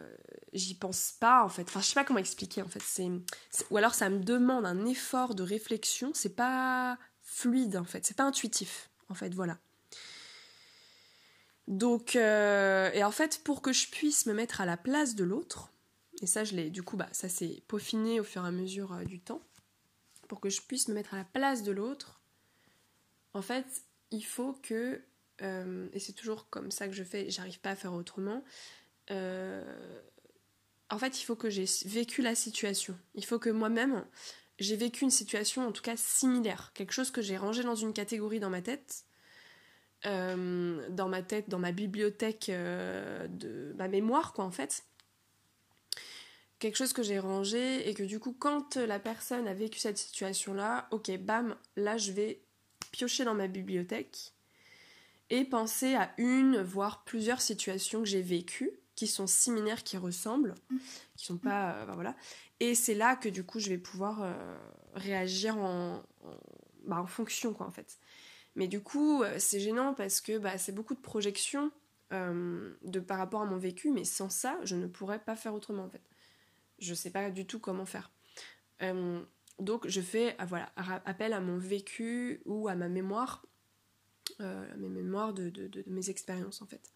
[0.53, 1.63] j'y pense pas en fait.
[1.63, 2.83] Enfin, je sais pas comment expliquer en fait.
[2.83, 3.09] C'est,
[3.71, 6.13] ou alors ça me demande un effort de réflexion.
[6.15, 8.05] C'est pas fluide en fait.
[8.07, 9.35] C'est pas intuitif en fait.
[9.35, 9.59] Voilà.
[11.69, 15.23] Donc, euh, et en fait, pour que je puisse me mettre à la place de
[15.23, 15.71] l'autre,
[16.21, 18.93] et ça, je l'ai, du coup, bah, ça s'est peaufiné au fur et à mesure
[18.93, 19.43] euh, du temps,
[20.27, 22.21] pour que je puisse me mettre à la place de l'autre,
[23.35, 23.67] en fait,
[24.11, 25.03] il faut que,
[25.41, 28.43] et c'est toujours comme ça que je fais, j'arrive pas à faire autrement,
[29.11, 30.01] euh,
[30.91, 32.99] en fait, il faut que j'ai vécu la situation.
[33.15, 34.05] Il faut que moi-même,
[34.59, 36.73] j'ai vécu une situation en tout cas similaire.
[36.75, 39.05] Quelque chose que j'ai rangé dans une catégorie dans ma tête.
[40.07, 44.85] Euh, dans ma tête, dans ma bibliothèque euh, de ma mémoire, quoi, en fait.
[46.61, 49.99] Quelque chose que j'ai rangé et que du coup, quand la personne a vécu cette
[49.99, 52.41] situation-là, ok, bam, là, je vais
[52.93, 54.33] piocher dans ma bibliothèque
[55.31, 60.55] et penser à une, voire plusieurs situations que j'ai vécues qui sont similaires, qui ressemblent,
[61.17, 61.75] qui sont pas.
[61.75, 62.17] Euh, voilà.
[62.61, 64.59] Et c'est là que du coup je vais pouvoir euh,
[64.95, 66.03] réagir en,
[66.85, 67.99] bah, en, fonction, quoi, en fait.
[68.55, 71.71] Mais du coup, euh, c'est gênant parce que bah, c'est beaucoup de projections
[72.11, 75.85] de, par rapport à mon vécu, mais sans ça, je ne pourrais pas faire autrement,
[75.85, 76.01] en fait.
[76.79, 78.11] Je sais pas du tout comment faire.
[79.59, 80.73] donc je fais voilà,
[81.05, 83.45] appel à mon vécu ou à ma mémoire,
[84.39, 86.91] à mes mémoires de, de, mes expériences, en fait.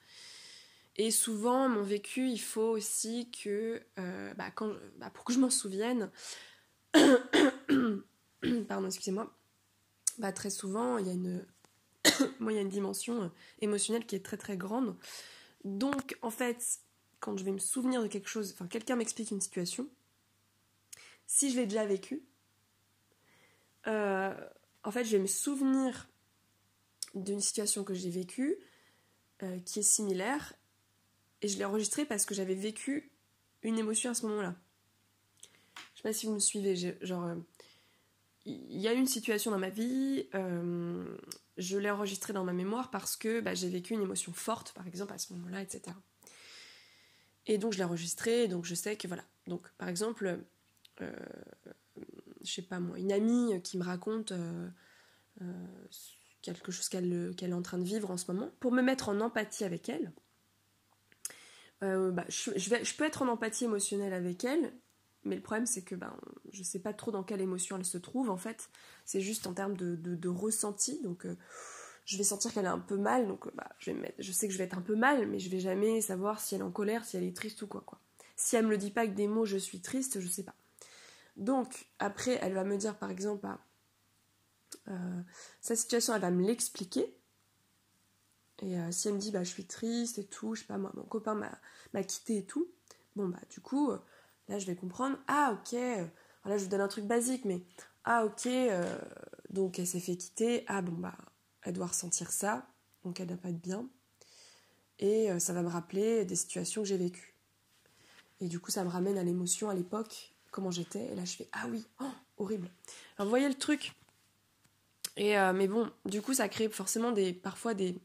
[0.96, 5.38] Et souvent, mon vécu, il faut aussi que, euh, bah, quand, bah, pour que je
[5.38, 6.11] m'en souvienne,
[8.68, 9.34] pardon, excusez-moi,
[10.22, 11.44] bah, très souvent, il y a une,
[12.40, 13.28] moi, il y a une dimension euh,
[13.60, 14.96] émotionnelle qui est très très grande.
[15.64, 16.78] Donc, en fait,
[17.18, 19.88] quand je vais me souvenir de quelque chose, enfin, quelqu'un m'explique une situation,
[21.26, 22.22] si je l'ai déjà vécu,
[23.88, 24.32] euh,
[24.84, 26.08] en fait, je vais me souvenir
[27.14, 28.56] d'une situation que j'ai vécue,
[29.64, 30.54] qui est similaire,
[31.42, 33.10] et je l'ai enregistré parce que j'avais vécu
[33.64, 34.54] une émotion à ce moment-là.
[35.94, 37.34] Je sais pas si vous me suivez, genre euh,
[38.45, 41.16] il y a une situation dans ma vie, euh,
[41.59, 44.86] je l'ai enregistré dans ma mémoire parce que bah, j'ai vécu une émotion forte, par
[44.86, 45.97] exemple, à ce moment-là, etc.
[47.47, 49.24] Et donc je l'ai enregistré, donc je sais que voilà.
[49.47, 50.40] Donc par exemple,
[51.01, 51.12] euh,
[52.43, 54.32] je sais pas moi, une amie qui me raconte
[56.40, 59.20] quelque chose qu'elle est en train de vivre en ce moment, pour me mettre en
[59.20, 60.12] empathie avec elle.
[61.80, 64.72] Bah, je peux être en empathie émotionnelle avec elle,
[65.24, 66.14] mais le problème c'est que ben,
[66.52, 68.70] je sais pas trop dans quelle émotion elle se trouve en fait.
[69.04, 71.00] C'est juste en termes de, ressenti.
[71.02, 71.26] Donc
[72.04, 74.52] je vais sentir qu'elle est un peu mal, donc bah, je, vais je sais que
[74.52, 76.70] je vais être un peu mal, mais je vais jamais savoir si elle est en
[76.70, 77.82] colère, si elle est triste ou quoi.
[77.86, 78.00] quoi.
[78.36, 80.54] Si elle me le dit pas avec des mots, je suis triste, je sais pas.
[81.36, 83.60] Donc après, elle va me dire par exemple, bah,
[84.88, 85.22] euh,
[85.60, 87.14] sa situation, elle va me l'expliquer.
[88.60, 90.78] Et euh, si elle me dit, bah, je suis triste et tout, je sais pas,
[90.78, 91.34] moi, mon copain
[91.92, 92.68] m'a quitté et tout,
[93.16, 93.98] bon, bah, du coup, euh,
[94.49, 97.62] là, je vais comprendre, ah, ok, là, je vous donne un truc basique, mais,
[98.05, 98.49] ah, ok,
[99.51, 101.16] donc elle s'est fait quitter, ah, bon, bah,
[101.62, 102.66] elle doit ressentir ça,
[103.05, 103.88] donc elle n'a pas de bien.
[104.99, 107.32] Et ça va me rappeler des situations que j'ai vécues.
[108.43, 111.12] Et du coup, ça me ramène à l'émotion à l'époque, comment j'étais.
[111.12, 112.68] Et là, je fais Ah oui, oh, horrible.
[113.16, 113.93] Alors, vous voyez le truc
[115.16, 117.97] et, euh, Mais bon, du coup, ça crée forcément des, parfois des,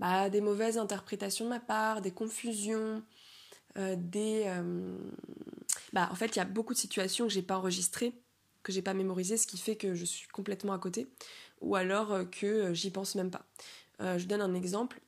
[0.00, 3.02] bah, des mauvaises interprétations de ma part, des confusions,
[3.76, 4.52] euh, des.
[5.96, 8.12] Euh, bah, en fait, il y a beaucoup de situations que j'ai pas enregistrées,
[8.62, 11.06] que j'ai pas mémorisées, ce qui fait que je suis complètement à côté,
[11.60, 13.46] ou alors que j'y pense même pas.
[14.00, 15.00] je donne un exemple.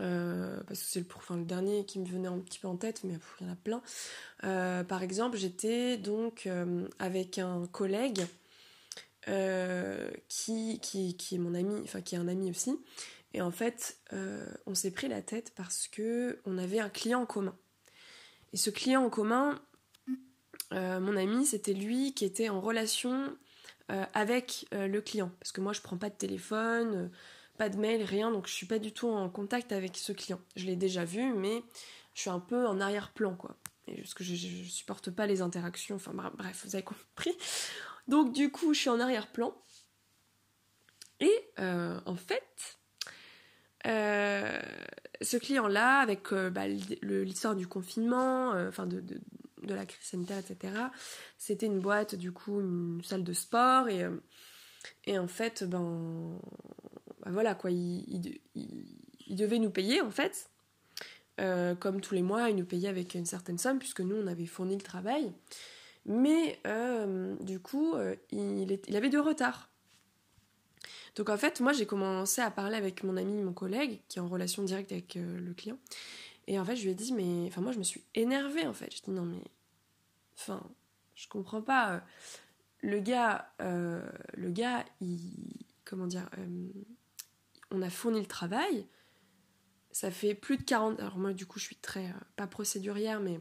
[0.00, 3.14] Euh, parce que c'est le, dernier qui me venait un petit peu en tête, mais
[3.40, 3.82] il y en a plein.
[4.44, 8.26] Euh, par exemple, j'étais donc euh, avec un collègue
[10.28, 10.80] qui,
[11.32, 12.78] est mon ami, enfin qui est un ami aussi,
[13.34, 13.98] et en fait,
[14.66, 17.56] on s'est pris la tête parce que on avait un client en commun.
[18.56, 19.60] Et ce client en commun,
[20.72, 23.36] mon ami, c'était lui qui était en relation
[24.14, 27.10] avec le client, parce que moi je prends pas de téléphone
[27.56, 30.40] pas de mail, rien, donc je suis pas du tout en contact avec ce client.
[30.54, 31.62] Je l'ai déjà vu, mais
[32.14, 33.56] je suis un peu en arrière-plan, quoi.
[33.88, 37.32] Et parce que je, je, supporte pas les interactions, enfin bref, vous avez compris.
[38.08, 39.54] Donc du coup, je suis en arrière-plan.
[41.20, 42.75] Et euh, en fait,
[43.86, 44.60] euh,
[45.22, 49.20] ce client-là, avec euh, bah, l'histoire du confinement, enfin de, de,
[49.62, 50.74] de, la crise sanitaire, etc.,
[51.38, 54.06] c'était une boîte, du coup, une salle de sport, et,
[55.06, 56.38] et en fait, ben,
[57.26, 58.40] bah voilà quoi, il,
[59.30, 60.48] devait nous payer en fait.
[61.40, 64.26] Euh, comme tous les mois, il nous payait avec une certaine somme puisque nous on
[64.28, 65.32] avait fourni le travail.
[66.06, 69.68] Mais euh, du coup, euh, il, il, avait du retard.
[71.16, 74.22] Donc en fait, moi j'ai commencé à parler avec mon ami, mon collègue, qui est
[74.22, 75.78] en relation directe avec le client.
[76.46, 77.46] Et en fait, je lui ai dit, mais.
[77.48, 78.94] Enfin, moi je me suis énervée en fait.
[78.94, 79.42] Je dis, non mais.
[80.36, 80.62] Enfin,
[81.14, 82.02] je comprends pas.
[82.82, 85.32] Le gars, le gars, il.
[85.84, 86.28] Comment dire
[87.70, 88.86] on a fourni le travail.
[89.90, 91.00] Ça fait plus de 40.
[91.00, 92.06] Alors, moi, du coup, je suis très.
[92.06, 93.40] Euh, pas procédurière, mais.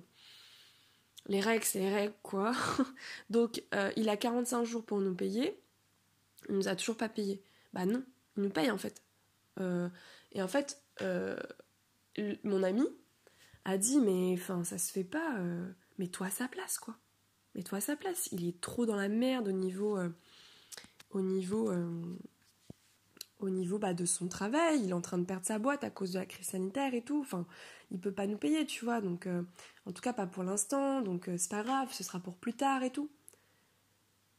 [1.28, 2.52] Les règles, c'est les règles, quoi.
[3.30, 5.60] Donc, euh, il a 45 jours pour nous payer.
[6.50, 7.42] Il nous a toujours pas payé.
[7.76, 8.04] Bah non,
[8.36, 9.04] il nous paye en fait.
[9.60, 9.88] Euh,
[10.32, 10.82] et en fait,
[12.44, 12.88] mon ami
[13.66, 15.38] a dit Mais enfin, ça se fait pas.
[16.00, 16.98] Mets-toi à sa place, quoi.
[17.54, 18.30] Mets-toi à sa place.
[18.32, 20.00] Il est trop dans la merde au niveau.
[21.12, 21.70] au niveau
[23.40, 25.90] au niveau bah, de son travail, il est en train de perdre sa boîte à
[25.90, 27.46] cause de la crise sanitaire et tout, enfin,
[27.92, 29.44] il peut pas nous payer, tu vois, donc, euh,
[29.86, 32.54] en tout cas pas pour l'instant, donc euh, c'est pas grave, ce sera pour plus
[32.54, 33.10] tard et tout.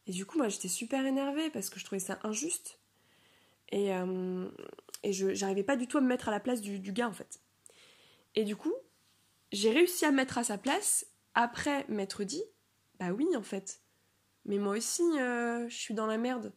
[0.06, 2.80] Et du coup, moi j'étais super énervée parce que je trouvais ça injuste,
[3.70, 4.48] et, euh,
[5.02, 7.08] et je j'arrivais pas du tout à me mettre à la place du, du gars
[7.08, 7.40] en fait.
[8.34, 8.74] Et du coup,
[9.52, 12.42] j'ai réussi à me mettre à sa place après m'être dit,
[12.98, 13.80] bah oui en fait,
[14.44, 16.52] mais moi aussi je suis dans la merde.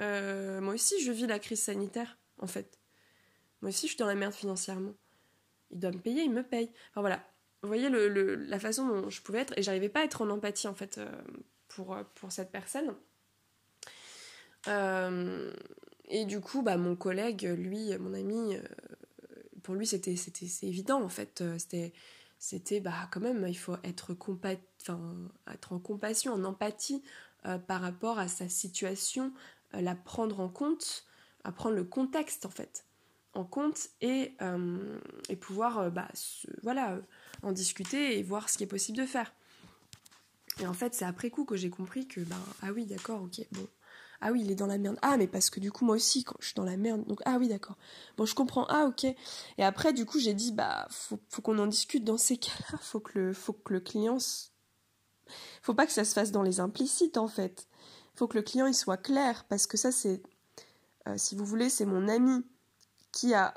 [0.00, 2.78] Euh, moi aussi, je vis la crise sanitaire, en fait.
[3.60, 4.94] Moi aussi, je suis dans la merde financièrement.
[5.70, 6.70] Il doit me payer, il me paye.
[6.90, 7.24] Enfin voilà.
[7.62, 10.30] Vous voyez le, la façon dont je pouvais être, et j'arrivais pas à être en
[10.30, 11.10] empathie, en fait, euh,
[11.66, 12.94] pour, euh, pour cette personne.
[16.08, 18.56] Et du coup, bah, mon collègue, lui, mon ami,
[19.62, 20.14] pour lui, c'était
[20.62, 21.42] évident, en fait.
[21.58, 21.92] C'était
[22.40, 27.02] c'était bah quand même il faut être en compassion en empathie
[27.66, 29.32] par rapport à sa situation
[29.74, 31.04] euh, la prendre en compte,
[31.44, 32.84] à prendre le contexte en fait
[33.34, 34.98] en compte et, euh,
[35.28, 36.08] et pouvoir euh, bah,
[36.62, 36.98] voilà,
[37.42, 39.32] en discuter et voir ce qui est possible de faire.
[40.60, 43.46] Et en fait, c'est après coup que j'ai compris que, ben, ah oui, d'accord, ok,
[43.52, 43.68] bon.
[44.20, 44.98] Ah oui, il est dans la merde.
[45.02, 47.20] Ah, mais parce que du coup, moi aussi, quand je suis dans la merde, donc,
[47.24, 47.76] ah oui, d'accord.
[48.16, 48.66] Bon, je comprends.
[48.68, 49.04] Ah, ok.
[49.04, 52.78] Et après, du coup, j'ai dit, bah, faut, qu'on en discute dans ces cas-là.
[52.82, 54.18] Faut que le, faut que le client,
[55.62, 57.68] faut pas que ça se fasse dans les implicites, en fait
[58.18, 60.20] faut que le client il soit clair parce que ça c'est,
[61.06, 62.44] euh, si vous voulez, c'est mon ami
[63.12, 63.54] qui a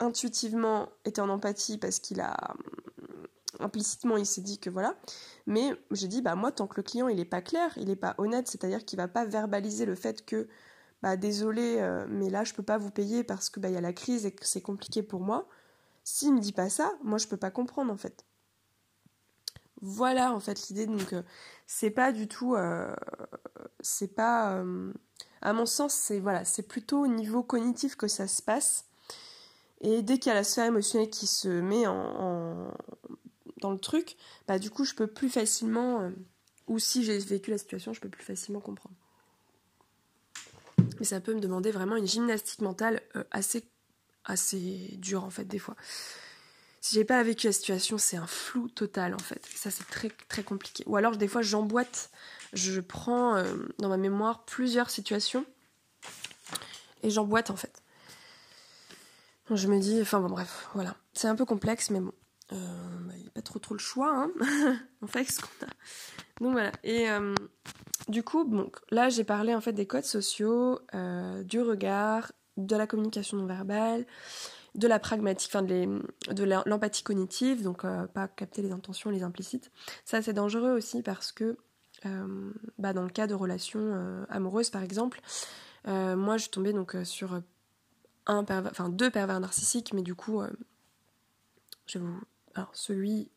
[0.00, 2.54] intuitivement été en empathie parce qu'il a,
[3.60, 4.96] implicitement il s'est dit que voilà.
[5.46, 7.96] Mais j'ai dit bah moi tant que le client il est pas clair, il est
[7.96, 10.48] pas honnête, c'est-à-dire qu'il va pas verbaliser le fait que
[11.02, 13.78] bah désolé euh, mais là je peux pas vous payer parce que bah il y
[13.78, 15.48] a la crise et que c'est compliqué pour moi.
[16.04, 18.24] S'il me dit pas ça, moi je peux pas comprendre en fait.
[19.82, 21.22] Voilà en fait l'idée donc euh,
[21.66, 22.94] c'est pas du tout euh,
[23.80, 24.62] c'est pas
[25.42, 28.84] à mon sens c'est voilà c'est plutôt au niveau cognitif que ça se passe
[29.80, 32.70] et dès qu'il y a la sphère émotionnelle qui se met en,
[33.60, 36.10] dans le truc, bah du coup je peux plus facilement, euh,
[36.66, 38.94] ou si j'ai vécu la situation, je peux plus facilement comprendre.
[40.98, 43.64] Mais ça peut me demander vraiment une gymnastique mentale euh, assez,
[44.24, 45.76] assez dure en fait des fois.
[46.82, 49.44] Si j'ai pas vécu la situation, c'est un flou total en fait.
[49.54, 50.84] ça c'est très très compliqué.
[50.86, 52.10] Ou alors des fois j'emboîte,
[52.52, 55.44] je prends euh, dans ma mémoire plusieurs situations
[57.02, 57.82] et j'emboîte en fait
[59.56, 60.96] je me dis, enfin bon bref, voilà.
[61.12, 62.12] C'est un peu complexe, mais bon.
[62.52, 62.56] Euh,
[63.06, 64.30] bah, il n'y a pas trop trop le choix, hein.
[65.02, 65.68] on fait ce qu'on a.
[66.40, 66.72] Donc voilà.
[66.82, 67.34] Et euh,
[68.08, 72.76] du coup, donc, là j'ai parlé en fait des codes sociaux, euh, du regard, de
[72.76, 74.06] la communication non verbale,
[74.74, 79.70] de la pragmatique, enfin de l'empathie cognitive, donc pas capter les intentions, les implicites.
[80.04, 81.56] Ça c'est dangereux aussi parce que
[82.78, 85.20] bah, dans le cas de relations amoureuses par exemple,
[85.86, 87.40] moi je suis tombée donc sur
[88.26, 90.40] un enfin deux pervers narcissiques, mais du coup,
[91.86, 92.20] je vous,
[92.72, 93.30] celui,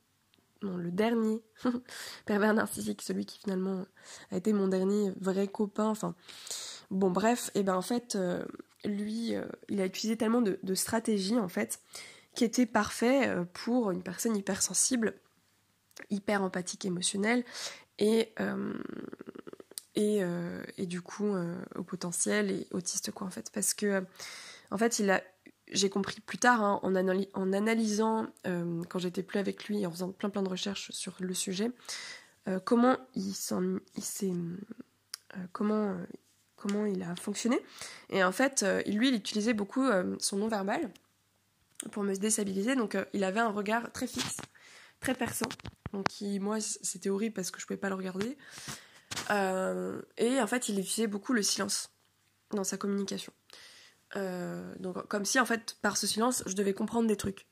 [0.62, 1.42] non, le dernier
[2.26, 3.86] pervers narcissique, celui qui finalement
[4.32, 6.16] a été mon dernier vrai copain, enfin,
[6.92, 8.44] bon bref, et ben en fait, euh,
[8.86, 11.80] lui, euh, il a utilisé tellement de, stratégies en fait,
[12.36, 15.14] qui étaient parfaits pour une personne hypersensible,
[16.10, 17.44] hyper empathique, émotionnelle,
[18.00, 18.34] et
[19.96, 20.22] et,
[20.78, 21.32] et, du coup
[21.76, 23.52] au potentiel et autiste quoi en fait.
[23.54, 24.04] Parce que
[24.74, 25.22] en fait, il a,
[25.72, 30.12] j'ai compris plus tard, hein, en, analysant, euh, quand j'étais plus avec lui, en faisant
[30.12, 31.72] plein plein de recherches sur le sujet,
[32.48, 33.56] euh, comment il s'est,
[34.26, 35.98] euh, comment,
[36.56, 37.60] comment il a fonctionné.
[38.10, 39.88] Et en fait, lui, il utilisait beaucoup
[40.20, 40.92] son non-verbal
[41.92, 42.76] pour me déstabiliser.
[42.76, 44.38] Donc, il avait un regard très fixe,
[45.00, 45.50] très perçant.
[45.94, 46.08] Donc,
[46.42, 48.38] moi, c'était horrible parce que je pouvais pas le regarder.
[49.30, 51.90] et en fait, il utilisait beaucoup le silence
[52.52, 53.34] dans sa communication.
[54.16, 57.48] Euh, donc comme si en fait par ce silence je devais comprendre des trucs.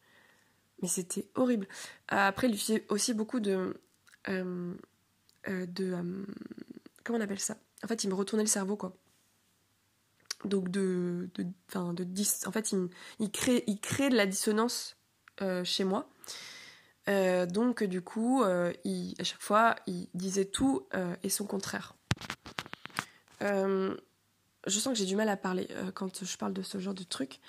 [0.82, 1.68] Mais c'était horrible.
[2.12, 3.80] Euh, après il utilisait aussi beaucoup de
[4.30, 4.74] euh,
[5.48, 6.26] de
[7.04, 7.58] comment on appelle ça?
[7.84, 8.96] En fait il me retournait le cerveau quoi.
[10.46, 12.90] Donc de de, de en fait il,
[13.20, 14.98] il crée il crée de la dissonance
[15.64, 16.08] chez moi.
[17.08, 18.44] donc du coup,
[18.84, 20.88] il, à chaque fois, il disait tout
[21.24, 21.96] et son contraire
[24.68, 26.94] je sens que j'ai du mal à parler euh, quand je parle de ce genre
[26.94, 27.40] de truc.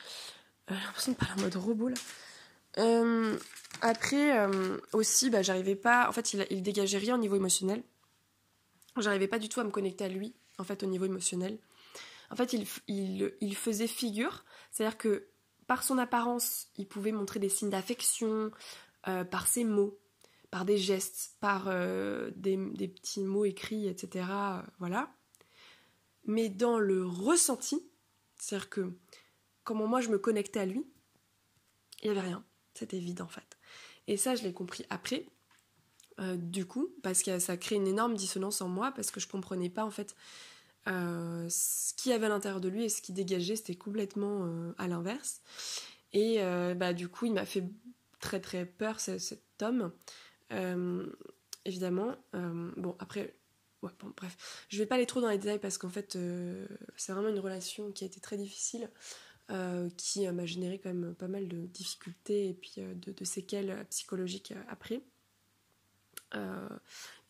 [0.71, 1.97] Euh, j'ai l'impression de parler en mode robot là.
[2.79, 3.39] Euh,
[3.83, 4.47] après
[4.93, 6.09] aussi, bah, j'arrivais pas.
[6.09, 7.83] En fait, il, il dégageait rien au niveau émotionnel.
[8.99, 11.59] J'arrivais pas du tout à me connecter à lui, en fait, au niveau émotionnel.
[12.31, 15.27] En fait, il, il, il faisait figure, c'est-à-dire que
[15.67, 18.51] par son apparence, il pouvait montrer des signes d'affection,
[19.03, 19.99] par ses mots,
[20.51, 24.27] par des gestes, par des, des, petits mots écrits, etc.
[24.79, 25.11] voilà
[26.25, 27.83] mais dans le ressenti,
[28.37, 28.93] c'est-à-dire que
[29.64, 30.85] comment moi je me connectais à lui,
[32.03, 32.45] il n'y avait rien.
[32.75, 33.59] C'était vide en fait.
[34.07, 35.27] Et ça, je l'ai compris après,
[36.20, 39.29] euh, du coup, parce que ça crée une énorme dissonance en moi, parce que je
[39.29, 40.14] comprenais pas en fait
[40.89, 44.45] euh, ce qu'il y avait à l'intérieur de lui et ce qui dégageait, c'était complètement
[44.45, 45.41] euh, à l'inverse.
[46.12, 46.41] Et
[46.77, 47.64] bah, du coup, il m'a fait
[48.20, 49.93] très très peur cet homme.
[51.64, 53.35] évidemment, bon, après,
[53.83, 54.66] Bref.
[54.68, 56.66] Je vais pas aller trop dans les détails parce qu'en fait, euh,
[56.97, 58.89] c'est vraiment une relation qui a été très difficile,
[59.51, 63.85] euh, qui euh, m'a généré quand même pas mal de difficultés et puis de, séquelles
[63.91, 65.03] psychologiques après.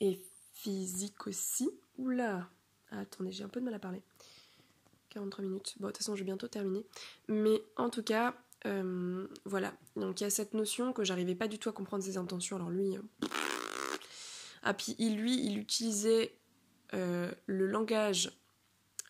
[0.01, 0.21] et
[0.55, 1.71] physiques aussi.
[1.99, 2.49] Oula
[2.91, 4.03] Attendez, j'ai un peu de mal à parler.
[5.11, 5.75] 43 minutes.
[5.79, 6.85] Bon, de toute façon, je vais bientôt terminer.
[7.29, 8.37] Mais en tout cas,
[9.47, 9.73] voilà.
[9.97, 12.57] Donc il y a cette notion que j'arrivais pas du tout à comprendre ses intentions.
[12.57, 12.99] Alors lui.
[14.63, 16.37] Ah, puis lui, il utilisait
[16.93, 18.31] le langage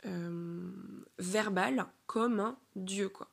[0.06, 0.70] euh,
[1.18, 3.28] verbal comme un dieu, quoi.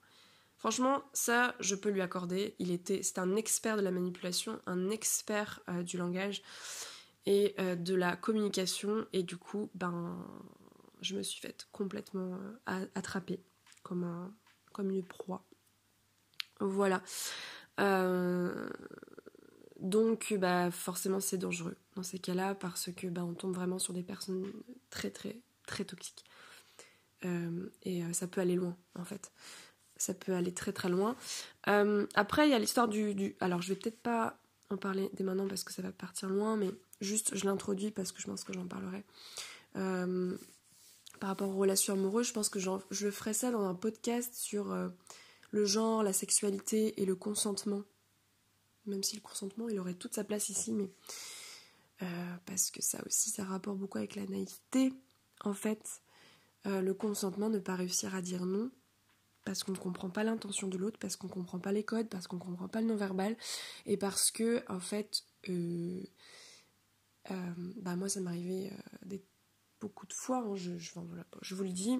[0.57, 2.55] Franchement, ça, je peux lui accorder.
[2.59, 6.43] Il était, c'est un expert de la manipulation, un expert euh, du langage
[7.25, 9.05] et de la communication.
[9.13, 10.17] Et du coup, ben,
[11.01, 12.39] je me suis faite complètement
[12.95, 13.39] attraper
[13.83, 14.33] comme, un,
[14.73, 15.45] comme une proie.
[16.59, 17.03] Voilà.
[19.79, 24.03] donc, bah, forcément, c'est dangereux ces cas-là parce que bah, on tombe vraiment sur des
[24.03, 24.51] personnes
[24.89, 26.25] très très très toxiques.
[27.25, 29.31] Euh, et euh, ça peut aller loin en fait.
[29.97, 31.15] Ça peut aller très très loin.
[31.67, 34.37] Euh, après il y a l'histoire du, Alors je vais peut-être pas
[34.69, 36.71] en parler dès maintenant parce que ça va partir loin, mais
[37.01, 39.03] juste je l'introduis parce que je pense que j'en parlerai.
[39.73, 44.73] Par rapport aux relations amoureuses, je pense que je ferai ça dans un podcast sur
[45.51, 47.83] le genre, la sexualité et le consentement.
[48.85, 50.89] Même si le consentement, il aurait toute sa place ici, mais
[52.01, 54.93] euh, parce que ça aussi, ça rapporte beaucoup avec la naïveté.
[55.41, 56.01] En fait,
[56.65, 58.69] le consentement, ne pas réussir à dire non,
[59.45, 62.07] parce qu'on ne comprend pas l'intention de l'autre, parce qu'on ne comprend pas les codes,
[62.07, 63.35] parce qu'on ne comprend pas le non-verbal,
[63.85, 66.03] et parce que, en fait, euh,
[67.31, 68.71] euh, bah moi ça m'arrivait
[69.11, 69.17] euh,
[69.79, 71.99] beaucoup de fois, hein, je, je, vous le dis,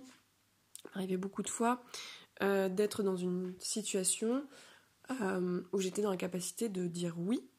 [0.94, 1.84] m'arrivait beaucoup de fois
[2.42, 4.46] d'être dans une situation
[5.74, 7.50] où j'étais dans la capacité de dire oui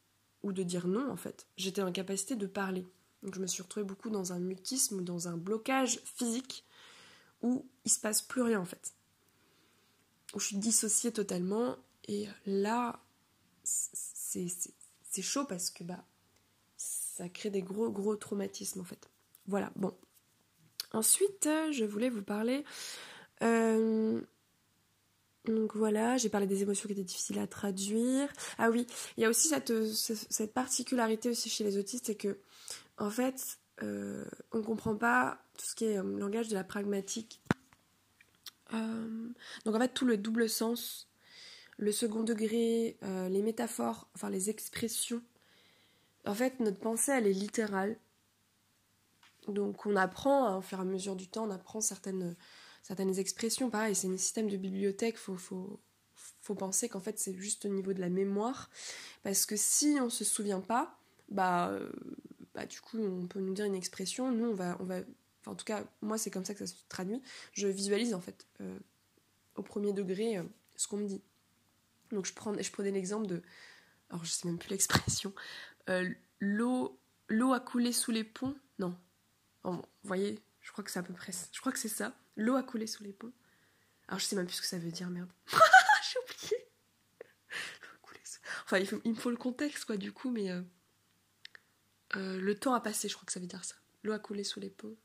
[0.43, 1.47] ou de dire non en fait.
[1.57, 2.87] J'étais capacité de parler.
[3.23, 6.65] Donc je me suis retrouvée beaucoup dans un mutisme ou dans un blocage physique
[7.43, 8.95] où il se passe plus rien en fait
[10.35, 11.77] où je suis dissociée totalement.
[12.09, 13.01] Et là,
[13.65, 16.05] c'est chaud parce que bah,
[16.77, 19.11] ça crée des gros, gros traumatismes en fait.
[19.47, 19.97] Voilà, bon.
[20.93, 22.65] Ensuite, je voulais vous parler.
[23.43, 24.21] Euh,
[25.47, 28.29] donc voilà, j'ai parlé des émotions qui étaient difficiles à traduire.
[28.59, 28.87] Ah oui,
[29.17, 32.39] il y a aussi cette, particularité aussi chez les autistes, c'est que
[32.99, 36.65] en fait, euh, on ne comprend pas tout ce qui est euh, langage de la
[36.65, 37.41] pragmatique
[38.75, 39.29] euh,
[39.65, 41.09] donc en fait tout le double sens,
[41.77, 45.23] le second degré, les métaphores, enfin les expressions.
[46.25, 47.99] En fait notre pensée elle est littérale.
[49.49, 52.37] Donc on apprend, au fur et à mesure du temps, on apprend certaines,
[52.91, 53.71] certaines expressions.
[53.71, 55.81] Pareil, c'est un système de bibliothèque, faut, faut,
[56.59, 58.69] penser qu'en fait c'est juste au niveau de la mémoire.
[59.23, 61.89] Parce que si on se souvient pas, bah, euh,
[62.53, 64.97] bah du coup on peut nous dire une expression, nous on va, on va
[65.43, 67.23] Enfin, en tout cas, moi, c'est comme ça que ça se traduit.
[67.55, 68.79] Je visualise, en fait, euh,
[69.55, 70.43] au premier degré, euh,
[70.77, 71.23] ce qu'on me dit.
[72.11, 73.41] Donc, je, prends, je prenais l'exemple de.
[74.11, 75.33] Alors, je sais même plus l'expression.
[76.41, 78.55] L'eau, l'eau a coulé sous les ponts?
[78.79, 78.95] Non.
[79.65, 82.15] vous voyez, je crois que c'est à peu près Je crois que c'est ça.
[82.41, 83.33] L'eau a coulé sous les ponts.
[84.09, 85.31] Alors, je sais même plus ce que ça veut dire, merde.
[85.53, 86.67] J'ai oublié.
[88.65, 90.51] Enfin, il, il, me faut le contexte, quoi, du coup, mais.
[92.15, 93.77] le temps a passé, je crois que ça veut dire ça.
[94.03, 94.97] L'eau a coulé sous les ponts.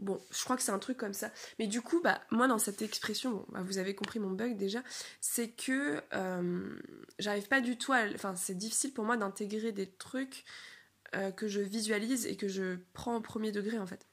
[0.00, 1.30] Bon, je crois que c'est un truc comme ça.
[1.58, 4.82] Mais du coup, bah, moi, dans cette expression, bah, vous avez compris mon bug déjà,
[5.20, 6.80] c'est que euh,
[7.18, 8.04] j'arrive pas du tout à.
[8.14, 10.44] Enfin, c'est difficile pour moi d'intégrer des trucs
[11.14, 14.06] euh, que je visualise et que je prends au premier degré, en fait.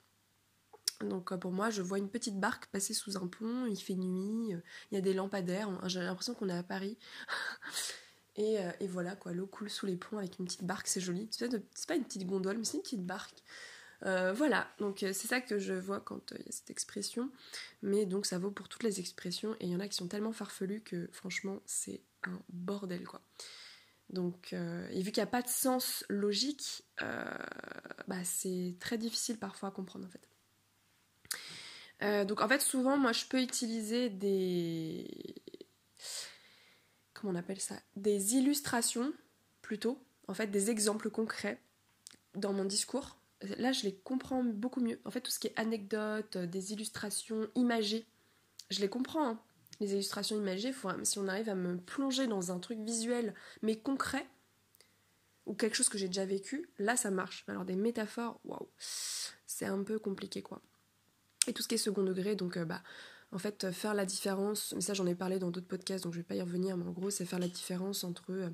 [1.03, 3.95] Donc, euh, pour moi, je vois une petite barque passer sous un pont, il fait
[3.95, 4.55] nuit,
[4.91, 6.97] il y a des lampadaires, j'ai l'impression qu'on est à Paris.
[8.35, 11.27] et, et, voilà, quoi, l'eau coule sous les ponts avec une petite barque, c'est joli.
[11.31, 13.43] C'est pas une petite gondole, mais c'est une petite barque.
[14.05, 16.71] Euh, voilà, donc euh, c'est ça que je vois quand euh, il y a cette
[16.71, 17.29] expression.
[17.81, 20.07] Mais donc ça vaut pour toutes les expressions et il y en a qui sont
[20.07, 23.21] tellement farfelues que franchement c'est un bordel quoi.
[24.09, 29.69] Donc, et vu qu'il n'y a pas de sens logique, bah, c'est très difficile parfois
[29.69, 30.27] à comprendre en fait.
[32.01, 35.35] Donc en fait souvent moi je peux utiliser des...
[37.13, 37.75] Comment on appelle ça?
[37.95, 39.13] Des illustrations
[39.61, 41.61] plutôt, en fait des exemples concrets
[42.35, 43.21] dans mon discours
[43.57, 44.99] là je les comprends beaucoup mieux.
[45.05, 48.05] En fait, tout ce qui est anecdotes, euh, des illustrations imagées,
[48.69, 49.27] je les comprends.
[49.27, 49.39] Hein.
[49.79, 50.73] Les illustrations imagées,
[51.03, 53.33] si on arrive à me plonger dans un truc visuel
[53.63, 54.27] mais concret,
[55.47, 57.43] ou quelque chose que j'ai déjà vécu, là ça marche.
[57.47, 60.61] Alors des métaphores, waouh, c'est un peu compliqué quoi.
[61.47, 62.81] Et tout ce qui est second degré, donc euh, bah
[63.33, 66.13] en fait, euh, faire la différence, mais ça j'en ai parlé dans d'autres podcasts, donc
[66.13, 68.49] je vais pas y revenir, mais en gros, c'est faire la différence entre euh,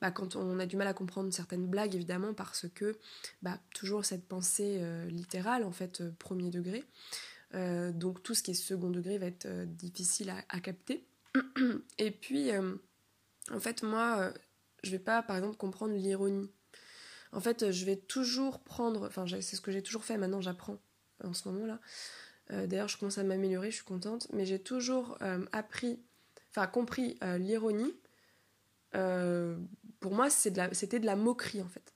[0.00, 2.98] bah, quand on a du mal à comprendre certaines blagues, évidemment, parce que
[3.42, 6.84] bah, toujours cette pensée littérale, en fait, premier degré.
[7.94, 11.06] donc tout ce qui est second degré va être difficile à, capter.
[11.98, 14.32] Et puis, en fait, moi,
[14.82, 16.50] je vais pas, par exemple, comprendre l'ironie.
[17.32, 20.78] En fait, je vais toujours prendre, enfin, c'est ce que j'ai toujours fait, maintenant j'apprends
[21.24, 21.80] en ce moment-là.
[22.52, 24.28] Euh, d'ailleurs, je commence à m'améliorer, je suis contente.
[24.32, 26.00] Mais j'ai toujours euh, appris,
[26.50, 27.94] enfin compris euh, l'ironie.
[28.92, 31.92] pour moi, c'était de, la moquerie en fait.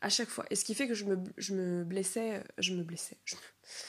[0.00, 0.44] À chaque fois.
[0.50, 3.16] Et ce qui fait que je me, blessais, je me blessais,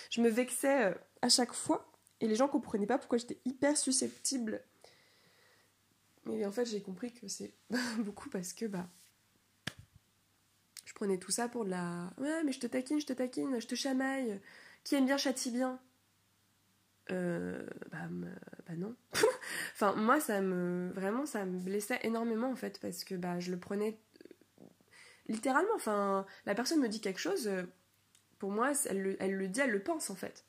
[0.10, 1.92] je me, vexais à chaque fois.
[2.22, 4.62] Et les gens comprenaient pas pourquoi j'étais hyper susceptible.
[6.26, 7.54] Mais en fait, j'ai compris que c'est
[8.00, 8.88] beaucoup parce que bah,
[10.86, 12.14] je prenais tout ça pour de la.
[12.18, 14.40] Ouais, mais je te taquine, je te taquine, je te chamaille
[14.86, 15.82] qui aime bien châtie bien
[17.12, 18.08] euh, bah,
[18.68, 18.96] bah, non.
[19.74, 20.92] enfin, moi, ça me.
[20.94, 24.00] Vraiment, ça me blessait énormément, en fait, parce que bah, je le prenais
[24.62, 24.66] euh,
[25.28, 25.76] littéralement.
[25.76, 27.64] Enfin, la personne me dit quelque chose, euh,
[28.40, 30.46] pour moi, elle le, elle le dit, elle le pense, en fait.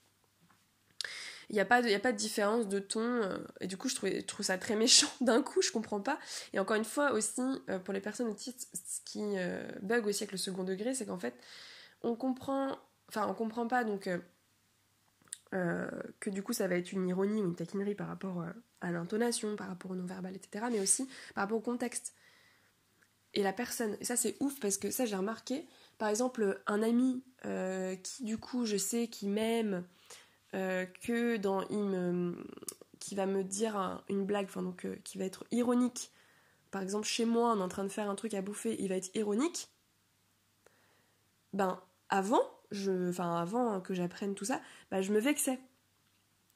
[1.49, 3.03] Il n'y a, pas de, a pas de différence de ton.
[3.03, 6.01] Euh, et du coup, je trouve, je trouve ça très méchant d'un coup, je comprends
[6.01, 6.19] pas.
[6.53, 7.43] Et encore une fois, aussi,
[7.85, 11.19] pour les personnes autistes, ce qui euh, bug aussi avec le second degré, c'est qu'en
[11.19, 11.35] fait,
[12.03, 12.79] on comprend.
[13.09, 14.09] Enfin, on comprend pas donc.
[15.53, 18.45] que du coup ça va être une ironie ou une taquinerie par rapport
[18.81, 20.67] à l'intonation, par rapport au non-verbal, etc.
[20.71, 22.15] Mais aussi par rapport au contexte.
[23.33, 25.67] Et la personne, et ça c'est ouf parce que ça j'ai remarqué,
[25.99, 27.23] par exemple un ami
[28.03, 29.85] qui du coup je sais qui m'aime,
[30.55, 31.63] euh, que dans
[32.99, 36.11] qui va me dire une blague, enfin donc euh, qui va être ironique.
[36.71, 38.89] Par exemple, chez moi, on est en train de faire un truc à bouffer, il
[38.89, 39.69] va être ironique.
[41.53, 44.61] Ben avant, je, enfin avant que j'apprenne tout ça,
[44.91, 45.59] ben, je me vexais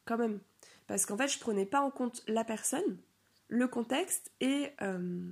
[0.04, 0.40] quand même,
[0.86, 2.98] parce qu'en fait, je prenais pas en compte la personne,
[3.48, 5.30] le contexte et euh,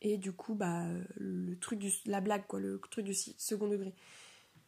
[0.00, 0.86] et du coup, bah
[1.16, 3.94] le truc du la blague quoi, le truc du second degré.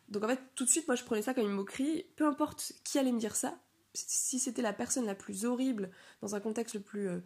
[0.09, 2.73] Donc en fait, tout de suite, moi je prenais ça comme une moquerie, peu importe
[2.85, 3.59] qui allait me dire ça,
[3.95, 7.21] si c'était la personne la plus horrible dans un contexte le plus euh,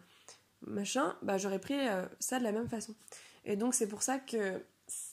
[0.61, 2.95] machin, bah j'aurais pris euh, ça de la même façon.
[3.45, 4.61] Et donc c'est pour ça que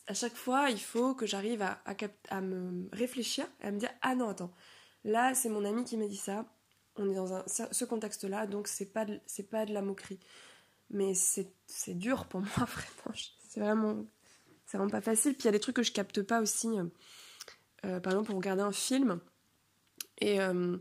[0.06, 4.14] à chaque fois, il faut que j'arrive à, me réfléchir et à me dire ah
[4.14, 4.52] non attends,
[5.04, 6.44] là c'est mon ami qui m'a dit ça,
[6.96, 10.20] on est dans ce contexte-là, donc c'est pas c'est pas de la moquerie.
[10.90, 13.16] Mais c'est dur pour moi vraiment,
[13.48, 14.04] c'est vraiment
[14.68, 15.34] vraiment pas facile.
[15.34, 16.68] Puis il y a des trucs que je capte pas aussi.
[16.68, 16.84] Euh,
[17.84, 19.20] euh, par exemple, pour regarder un film.
[20.18, 20.76] Et euh,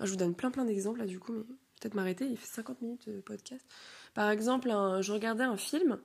[0.00, 1.42] je vous donne plein plein d'exemples là du coup, mais
[1.80, 3.66] peut-être m'arrêter, il fait 50 minutes de podcast.
[4.14, 4.68] Par exemple,
[5.00, 5.98] je regardais un film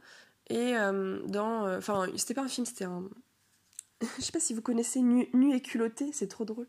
[0.52, 1.76] et euh, dans.
[1.76, 3.10] Enfin, c'était pas un film, c'était un.
[4.18, 6.68] je sais pas si vous connaissez Nu, et culotté, c'est trop drôle.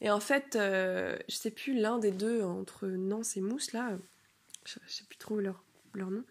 [0.00, 3.98] Et en fait, je sais plus l'un des deux entre Nance et Mousse là,
[4.64, 6.22] je, sais plus trop leur, leur nom,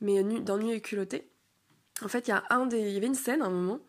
[0.00, 1.30] mais dans Nu et culotté,
[2.02, 3.80] en fait, il y a un des, il y avait une scène à un moment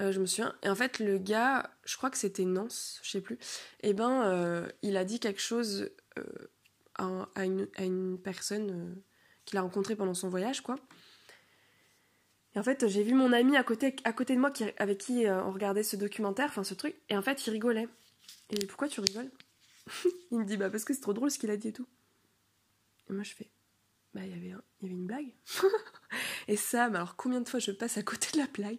[0.00, 0.54] euh, je me souviens.
[0.62, 3.36] Et en fait, le gars, je crois que c'était Nance, je sais plus,
[3.80, 6.24] et eh ben, euh, il a dit quelque chose euh,
[7.34, 9.02] à, une, à, une, personne
[9.44, 10.76] qu'il a rencontrée pendant son voyage, quoi.
[12.56, 15.26] Et en fait, j'ai vu mon ami à côté, à côté de moi avec qui
[15.28, 17.88] on regardait ce documentaire, enfin ce truc, et en fait, il rigolait.
[18.50, 19.30] Et pourquoi tu rigoles?
[20.30, 21.86] Il me dit, bah parce que c'est trop drôle ce qu'il a dit et tout.
[23.08, 23.50] Et moi, je fais,
[24.14, 25.32] bah il y avait, une blague.
[26.48, 28.78] et ça, alors combien de fois je passe à côté de la blague?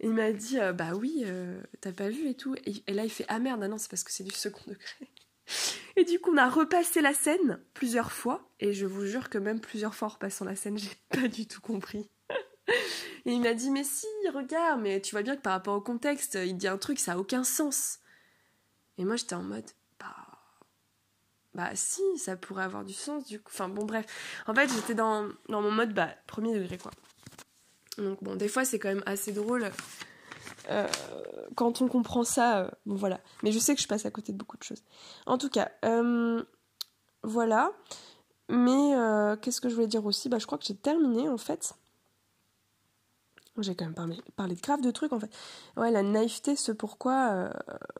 [0.00, 2.54] Il m'a dit, euh, bah oui, euh, t'as pas vu et tout.
[2.66, 5.10] Et, là, il fait, ah merde, ah non, c'est parce que c'est du second degré.
[5.96, 8.50] Et du coup, on a repassé la scène plusieurs fois.
[8.60, 11.46] Et je vous jure que même plusieurs fois en repassant la scène, j'ai pas du
[11.46, 12.10] tout compris.
[12.68, 15.80] Et il m'a dit, mais si, regarde, mais tu vois bien que par rapport au
[15.80, 18.00] contexte, il dit un truc, ça a aucun sens.
[18.98, 20.14] Et moi, j'étais en mode, bah.
[21.56, 23.50] Bah si, ça pourrait avoir du sens du coup.
[23.50, 24.04] Enfin bon bref.
[24.46, 26.90] En fait j'étais dans, dans mon mode bah premier degré quoi.
[27.96, 29.70] Donc bon, des fois c'est quand même assez drôle
[30.68, 30.86] euh,
[31.54, 32.58] quand on comprend ça.
[32.58, 33.20] Euh, bon voilà.
[33.42, 34.82] Mais je sais que je passe à côté de beaucoup de choses.
[35.24, 36.44] En tout cas, euh,
[37.22, 37.72] voilà.
[38.50, 38.92] Mais
[39.40, 40.28] qu'est-ce que je voulais dire aussi?
[40.28, 41.72] Bah je crois que j'ai terminé en fait.
[43.58, 43.94] J'ai quand même
[44.36, 45.30] parlé, de grave de trucs en fait.
[45.76, 47.50] Ouais, la naïveté, ce pourquoi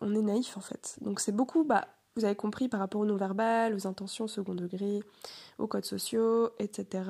[0.01, 0.97] on est naïf en fait.
[1.01, 5.01] Donc c'est beaucoup, bah, vous avez compris, par rapport au non-verbal, aux intentions second degré,
[5.59, 7.03] aux codes sociaux, etc.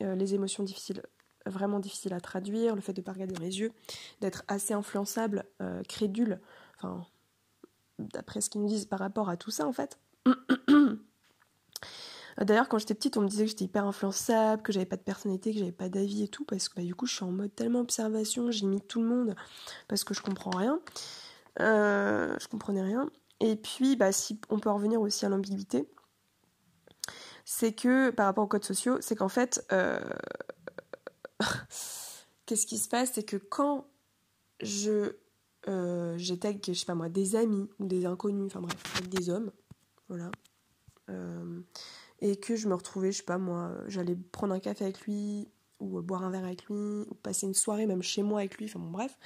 [0.00, 1.02] les émotions difficiles
[1.46, 3.72] vraiment difficile à traduire, le fait de ne pas regarder les yeux,
[4.20, 6.40] d'être assez influençable, euh, crédule,
[6.76, 7.06] enfin,
[7.98, 9.98] d'après ce qu'ils nous disent par rapport à tout ça en fait.
[12.40, 15.02] D'ailleurs, quand j'étais petite, on me disait que j'étais hyper influençable, que j'avais pas de
[15.02, 17.30] personnalité, que j'avais pas d'avis et tout, parce que bah, du coup, je suis en
[17.30, 19.34] mode tellement observation, j'imite tout le monde,
[19.88, 20.80] parce que je comprends rien.
[21.60, 23.08] Euh, je comprenais rien.
[23.40, 25.88] Et puis, bah, si on peut revenir aussi à l'ambiguïté,
[27.44, 30.00] c'est que par rapport aux codes sociaux, c'est qu'en fait, euh,
[32.46, 33.86] qu'est-ce qui se passe C'est que quand
[34.60, 35.16] je
[35.68, 39.08] euh, j'étais avec, je sais pas moi, des amis ou des inconnus, enfin bref, avec
[39.08, 39.50] des hommes,
[40.08, 40.30] voilà,
[41.10, 41.60] euh,
[42.24, 45.48] et que je me retrouvais, je sais pas moi, j'allais prendre un café avec lui,
[45.78, 48.66] ou boire un verre avec lui, ou passer une soirée même chez moi avec lui,
[48.66, 49.16] enfin bon bref,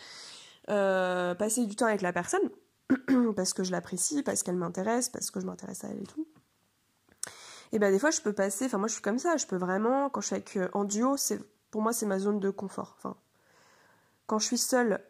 [0.68, 2.50] euh, passer du temps avec la personne,
[3.36, 6.26] parce que je l'apprécie, parce qu'elle m'intéresse, parce que je m'intéresse à elle et tout.
[7.72, 9.56] Et ben des fois je peux passer, enfin moi je suis comme ça, je peux
[9.56, 11.40] vraiment, quand je suis avec, en duo, c'est
[11.70, 12.94] pour moi, c'est ma zone de confort.
[12.98, 13.16] Enfin,
[14.26, 15.00] quand je suis seule,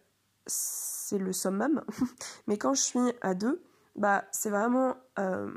[0.46, 1.84] c'est le summum.
[2.46, 3.62] Mais quand je suis à deux,
[3.96, 4.96] bah, c'est vraiment.
[5.18, 5.50] Euh,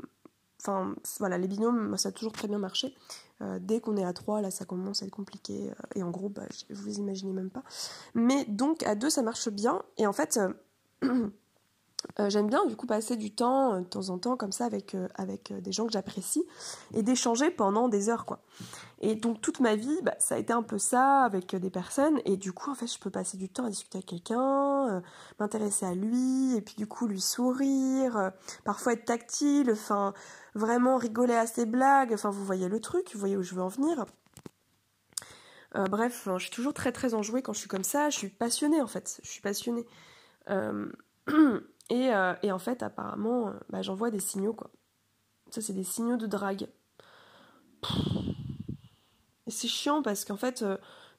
[0.62, 2.94] enfin, voilà, les binômes, ça a toujours très bien marché.
[3.42, 5.70] Euh, dès qu'on est à trois, là, ça commence à être compliqué.
[5.70, 7.64] Euh, et en gros, bah, vous imaginez même pas.
[8.14, 9.82] Mais donc, à deux, ça marche bien.
[9.98, 10.38] Et en fait,
[12.18, 14.96] euh, j'aime bien du coup passer du temps de temps en temps comme ça avec,
[15.14, 16.44] avec des gens que j'apprécie
[16.94, 18.40] et d'échanger pendant des heures quoi.
[19.00, 22.20] Et donc toute ma vie, bah, ça a été un peu ça avec des personnes
[22.24, 25.02] et du coup en fait je peux passer du temps à discuter avec quelqu'un,
[25.40, 28.32] m'intéresser à lui et puis du coup lui sourire,
[28.64, 30.14] parfois être tactile, enfin
[30.54, 33.62] vraiment rigoler à ses blagues, enfin vous voyez le truc, vous voyez où je veux
[33.62, 34.06] en venir.
[35.76, 38.10] Euh, bref, je suis toujours très très enjouée quand je suis comme ça.
[38.10, 39.20] Je suis passionnée en fait.
[39.22, 39.86] Je suis passionnée.
[41.92, 44.70] Euh, et, euh, en fait, apparemment, bah, j'envoie des signaux quoi.
[45.50, 46.68] Ça, c'est des signaux de drague.
[49.46, 50.64] Et c'est chiant parce qu'en fait,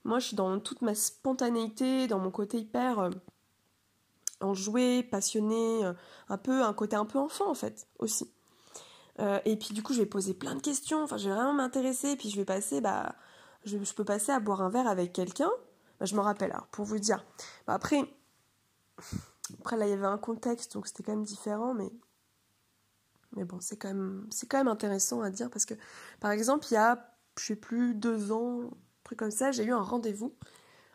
[0.03, 3.09] moi, je suis dans toute ma spontanéité, dans mon côté hyper
[4.41, 5.81] enjoué, passionné,
[6.29, 8.31] un peu un côté un peu enfant en fait aussi.
[9.19, 11.03] et puis du coup, je vais poser plein de questions.
[11.03, 12.11] Enfin, je vais vraiment m'intéresser.
[12.11, 13.13] Et puis je vais passer, bah
[13.65, 15.51] je, peux passer à boire un verre avec quelqu'un.
[15.99, 17.23] Bah, je me rappelle, alors, pour vous dire.
[17.67, 18.03] Bah, après,
[19.59, 21.91] après, là, il y avait un contexte, donc c'était quand même différent, mais,
[23.43, 25.73] bon, c'est quand, même, quand même intéressant à dire parce que,
[26.19, 28.71] par exemple, il y a, je sais plus, deux ans,
[29.03, 30.33] truc comme ça, j'ai eu un rendez-vous,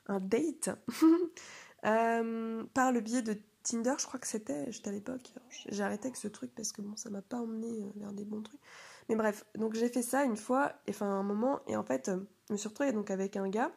[0.06, 0.70] un date,
[1.84, 5.32] euh, par le biais de Tinder, je crois que c'était, j'étais à l'époque,
[5.68, 8.24] j'ai arrêté avec ce truc parce que bon, ça m'a pas emmené euh, vers des
[8.24, 8.60] bons trucs.
[9.08, 12.08] Mais bref, donc j'ai fait ça une fois, et enfin un moment, et en fait,
[12.08, 12.18] euh,
[12.48, 13.70] je me suis retrouvée donc avec un gars.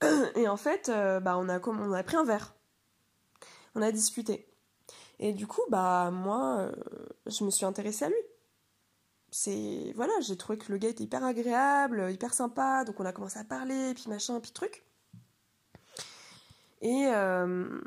[0.36, 0.90] Et en fait,
[1.22, 2.54] bah, on a pris un verre.
[3.74, 4.48] On a discuté.
[5.18, 6.72] Et du coup, bah moi, euh,
[7.26, 8.16] je me suis intéressée à lui.
[9.30, 13.12] C'est voilà, j'ai trouvé que le gars était hyper agréable, hyper sympa, donc on a
[13.12, 14.84] commencé à parler, puis machin, puis truc.
[16.82, 17.80] Et euh,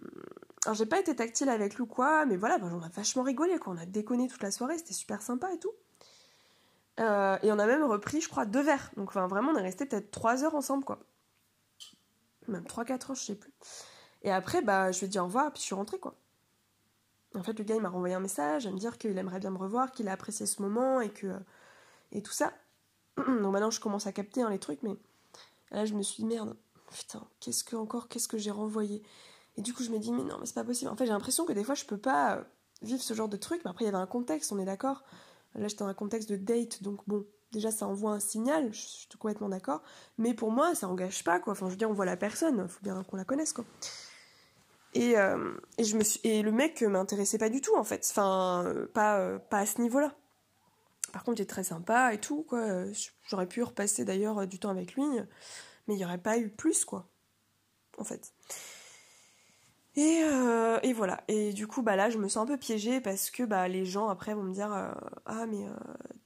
[0.66, 3.60] alors j'ai pas été tactile avec lui quoi, mais voilà, bah, on a vachement rigolé
[3.60, 5.72] quoi, on a déconné toute la soirée, c'était super sympa et tout.
[7.00, 8.92] Euh, et on a même repris, je crois, deux verres.
[8.98, 11.00] Donc enfin, vraiment, on est resté peut-être trois heures ensemble, quoi.
[12.48, 13.54] Même trois, quatre heures, je sais plus.
[14.24, 16.16] Et après, bah, je lui ai dit au revoir, puis je suis rentrée, quoi.
[17.36, 19.52] En fait, le gars, il m'a renvoyé un message à me dire qu'il aimerait bien
[19.52, 21.34] me revoir, qu'il a apprécié ce moment et que.
[22.12, 22.54] et tout ça.
[23.18, 24.96] Donc maintenant, je commence à capter hein, les trucs, mais
[25.72, 26.56] là, je me suis dit, merde,
[26.92, 29.04] putain, qu'est-ce que encore, qu'est-ce que j'ai renvoyé?
[29.58, 30.92] Et du coup, je me dis, mais non, mais c'est pas possible.
[30.92, 32.44] En fait, j'ai l'impression que des fois, je peux pas
[32.82, 35.04] vivre ce genre de truc, mais après, il y avait un contexte, on est d'accord.
[35.56, 38.80] Là, j'étais dans un contexte de date, donc bon, déjà, ça envoie un signal, je
[38.80, 39.82] suis complètement d'accord.
[40.20, 41.54] Mais pour moi, ça engage pas, quoi.
[41.54, 43.66] Enfin, je veux dire, on voit la personne, il faut bien qu'on la connaisse, quoi.
[44.98, 45.54] Et, euh,
[46.24, 48.06] et, le mec m'intéressait pas du tout, en fait.
[48.10, 50.14] Enfin, pas, euh, pas à ce niveau-là.
[51.14, 52.84] Par contre, il est très sympa et tout, quoi.
[53.30, 55.06] J'aurais pu repasser d'ailleurs du temps avec lui,
[55.88, 57.08] mais il n'y aurait pas eu plus, quoi.
[57.98, 58.34] En fait.
[59.98, 61.24] Et, euh, voilà.
[61.28, 63.84] Et du coup, bah là, je me sens un peu piégée parce que bah, les
[63.84, 64.92] gens après vont me dire euh,
[65.26, 65.72] Ah, mais euh,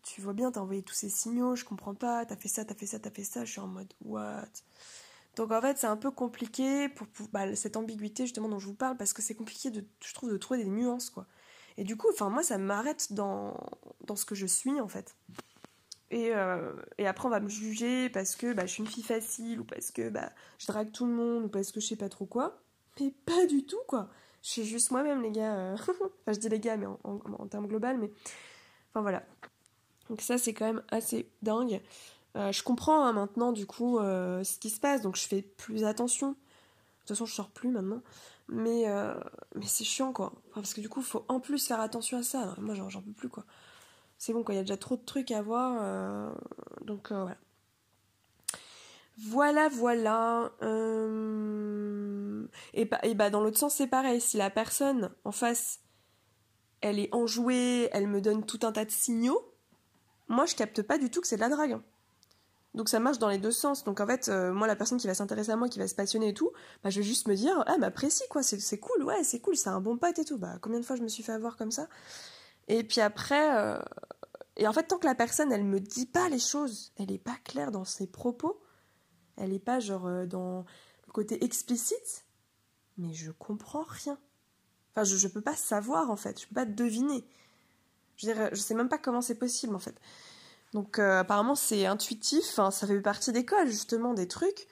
[0.03, 2.75] tu vois bien, t'as envoyé tous ces signaux, je comprends pas, t'as fait ça, t'as
[2.75, 3.45] fait ça, t'as fait ça.
[3.45, 4.49] Je suis en mode What?
[5.35, 8.75] Donc en fait, c'est un peu compliqué pour, bah, cette ambiguïté justement dont je vous
[8.75, 11.25] parle parce que c'est compliqué, de, je trouve, de trouver des nuances quoi.
[11.77, 13.55] Et du coup, enfin, moi, ça m'arrête dans,
[14.05, 15.15] dans ce que je suis en fait.
[16.11, 16.33] Et,
[16.97, 19.63] et, après, on va me juger parce que bah, je suis une fille facile ou
[19.63, 22.25] parce que bah, je drague tout le monde ou parce que je sais pas trop
[22.25, 22.61] quoi.
[22.99, 24.09] Mais pas du tout, quoi.
[24.43, 25.55] Je suis juste moi-même, les gars.
[25.55, 25.77] Euh.
[25.89, 28.11] enfin, je dis les gars, mais en, termes global, mais.
[28.89, 29.23] Enfin, voilà.
[30.09, 31.81] Donc, ça, c'est quand même assez dingue.
[32.37, 35.41] Euh, je comprends hein, maintenant, du coup, euh, ce qui se passe, donc je fais
[35.41, 36.29] plus attention.
[36.29, 36.35] De
[36.99, 38.01] toute façon, je sors plus maintenant.
[38.47, 38.85] Mais,
[39.55, 40.33] mais c'est chiant, quoi.
[40.53, 42.53] parce que du coup, il faut en plus faire attention à ça.
[42.59, 43.45] moi, j'en peux plus, quoi.
[44.17, 44.53] C'est bon, quoi.
[44.53, 46.33] Il y a déjà trop de trucs à voir.
[46.81, 47.37] donc, voilà.
[49.17, 50.51] Voilà, voilà.
[50.63, 54.19] Euh, et, bah, et bah dans l'autre sens, c'est pareil.
[54.19, 55.81] Si la personne en face,
[56.81, 59.53] elle est enjouée, elle me donne tout un tas de signaux,
[60.27, 61.79] moi je capte pas du tout que c'est de la drague.
[62.73, 63.83] Donc ça marche dans les deux sens.
[63.83, 65.95] Donc en fait, euh, moi la personne qui va s'intéresser à moi, qui va se
[65.95, 66.51] passionner et tout,
[66.83, 69.69] bah je vais juste me dire, ah m'apprécie quoi, c'est cool, ouais c'est cool, c'est
[69.69, 70.37] un bon pote et tout.
[70.37, 71.87] Bah combien de fois je me suis fait avoir comme ça?
[72.67, 73.79] Et puis après, euh,
[74.55, 77.17] et en fait tant que la personne elle me dit pas les choses, elle est
[77.17, 78.61] pas claire dans ses propos,
[79.35, 80.65] elle n'est pas genre euh, dans
[81.07, 82.25] le côté explicite,
[82.97, 84.17] mais je comprends rien.
[84.93, 87.25] Enfin, je ne peux pas savoir en fait, je peux pas deviner.
[88.15, 89.95] Je ne je sais même pas comment c'est possible en fait.
[90.73, 94.67] Donc euh, apparemment c'est intuitif, ça fait partie d'école justement des trucs.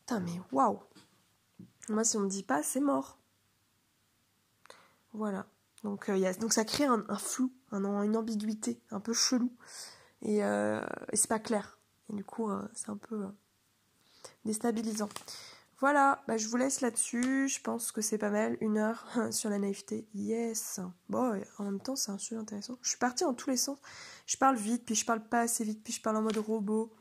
[0.00, 0.80] Putain mais waouh
[1.88, 3.18] Moi si on me dit pas, c'est mort.
[5.12, 5.46] Voilà.
[5.82, 9.50] Donc, euh, ça crée un, flou, une ambiguïté un peu chelou.
[10.20, 11.78] Et, et c'est pas clair.
[12.10, 13.26] Et du coup, c'est un peu
[14.44, 15.08] déstabilisant.
[15.78, 17.48] Voilà, bah, je vous laisse là-dessus.
[17.48, 18.56] Je pense que c'est pas mal.
[18.60, 20.06] Une heure sur la naïveté.
[20.14, 20.80] Yes.
[21.08, 22.78] Bon, en même temps, c'est un sujet intéressant.
[22.80, 23.78] Je suis partie en tous les sens.
[24.26, 26.92] Je parle vite, puis je parle pas assez vite, puis je parle en mode robot.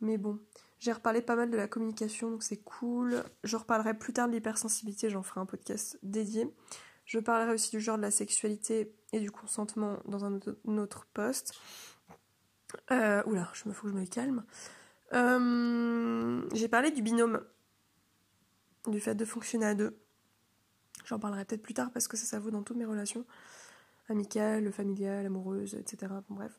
[0.00, 0.38] Mais bon,
[0.80, 3.24] J'ai reparlé pas mal de la communication, donc c'est cool.
[3.42, 6.46] Je reparlerai plus tard de l'hypersensibilité, j'en ferai un podcast dédié.
[7.06, 10.40] Je parlerai aussi du genre de la sexualité et du consentement dans un
[10.78, 11.54] autre poste.
[12.90, 14.44] Euh, oula, je me faut que je me calme.
[15.12, 17.40] Euh, j'ai parlé du binôme,
[18.86, 19.98] du fait de fonctionner à deux.
[21.04, 23.24] J'en parlerai peut-être plus tard parce que ça, ça vaut dans toutes mes relations
[24.08, 26.12] amicales, familiales, amoureuses, etc.
[26.28, 26.58] Bon, bref.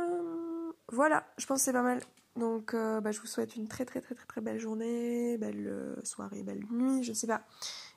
[0.00, 2.00] Euh, voilà, je pense que c'est pas mal.
[2.36, 5.66] Donc, euh, bah, je vous souhaite une très très très très très belle journée, belle
[5.66, 7.42] euh, soirée, belle nuit, je ne sais pas.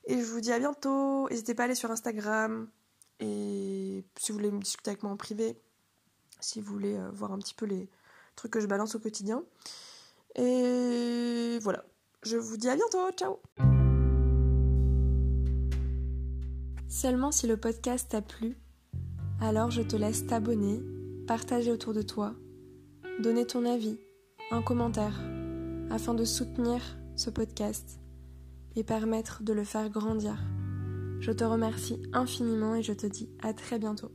[0.06, 1.30] Et je vous dis à bientôt.
[1.30, 2.68] N'hésitez pas à aller sur Instagram.
[3.20, 5.58] Et si vous voulez me discuter avec moi en privé,
[6.40, 7.90] si vous voulez voir un petit peu les
[8.36, 9.44] trucs que je balance au quotidien.
[10.36, 11.86] Et voilà.
[12.26, 13.12] Je vous dis à bientôt.
[13.18, 13.40] Ciao
[16.88, 18.56] Seulement si le podcast t'a plu,
[19.42, 20.82] alors je te laisse t'abonner,
[21.28, 22.34] partager autour de toi,
[23.20, 23.98] donner ton avis
[24.52, 25.20] un commentaire
[25.90, 26.82] afin de soutenir
[27.16, 28.00] ce podcast
[28.76, 30.38] et permettre de le faire grandir.
[31.20, 34.12] Je te remercie infiniment et je te dis à très bientôt.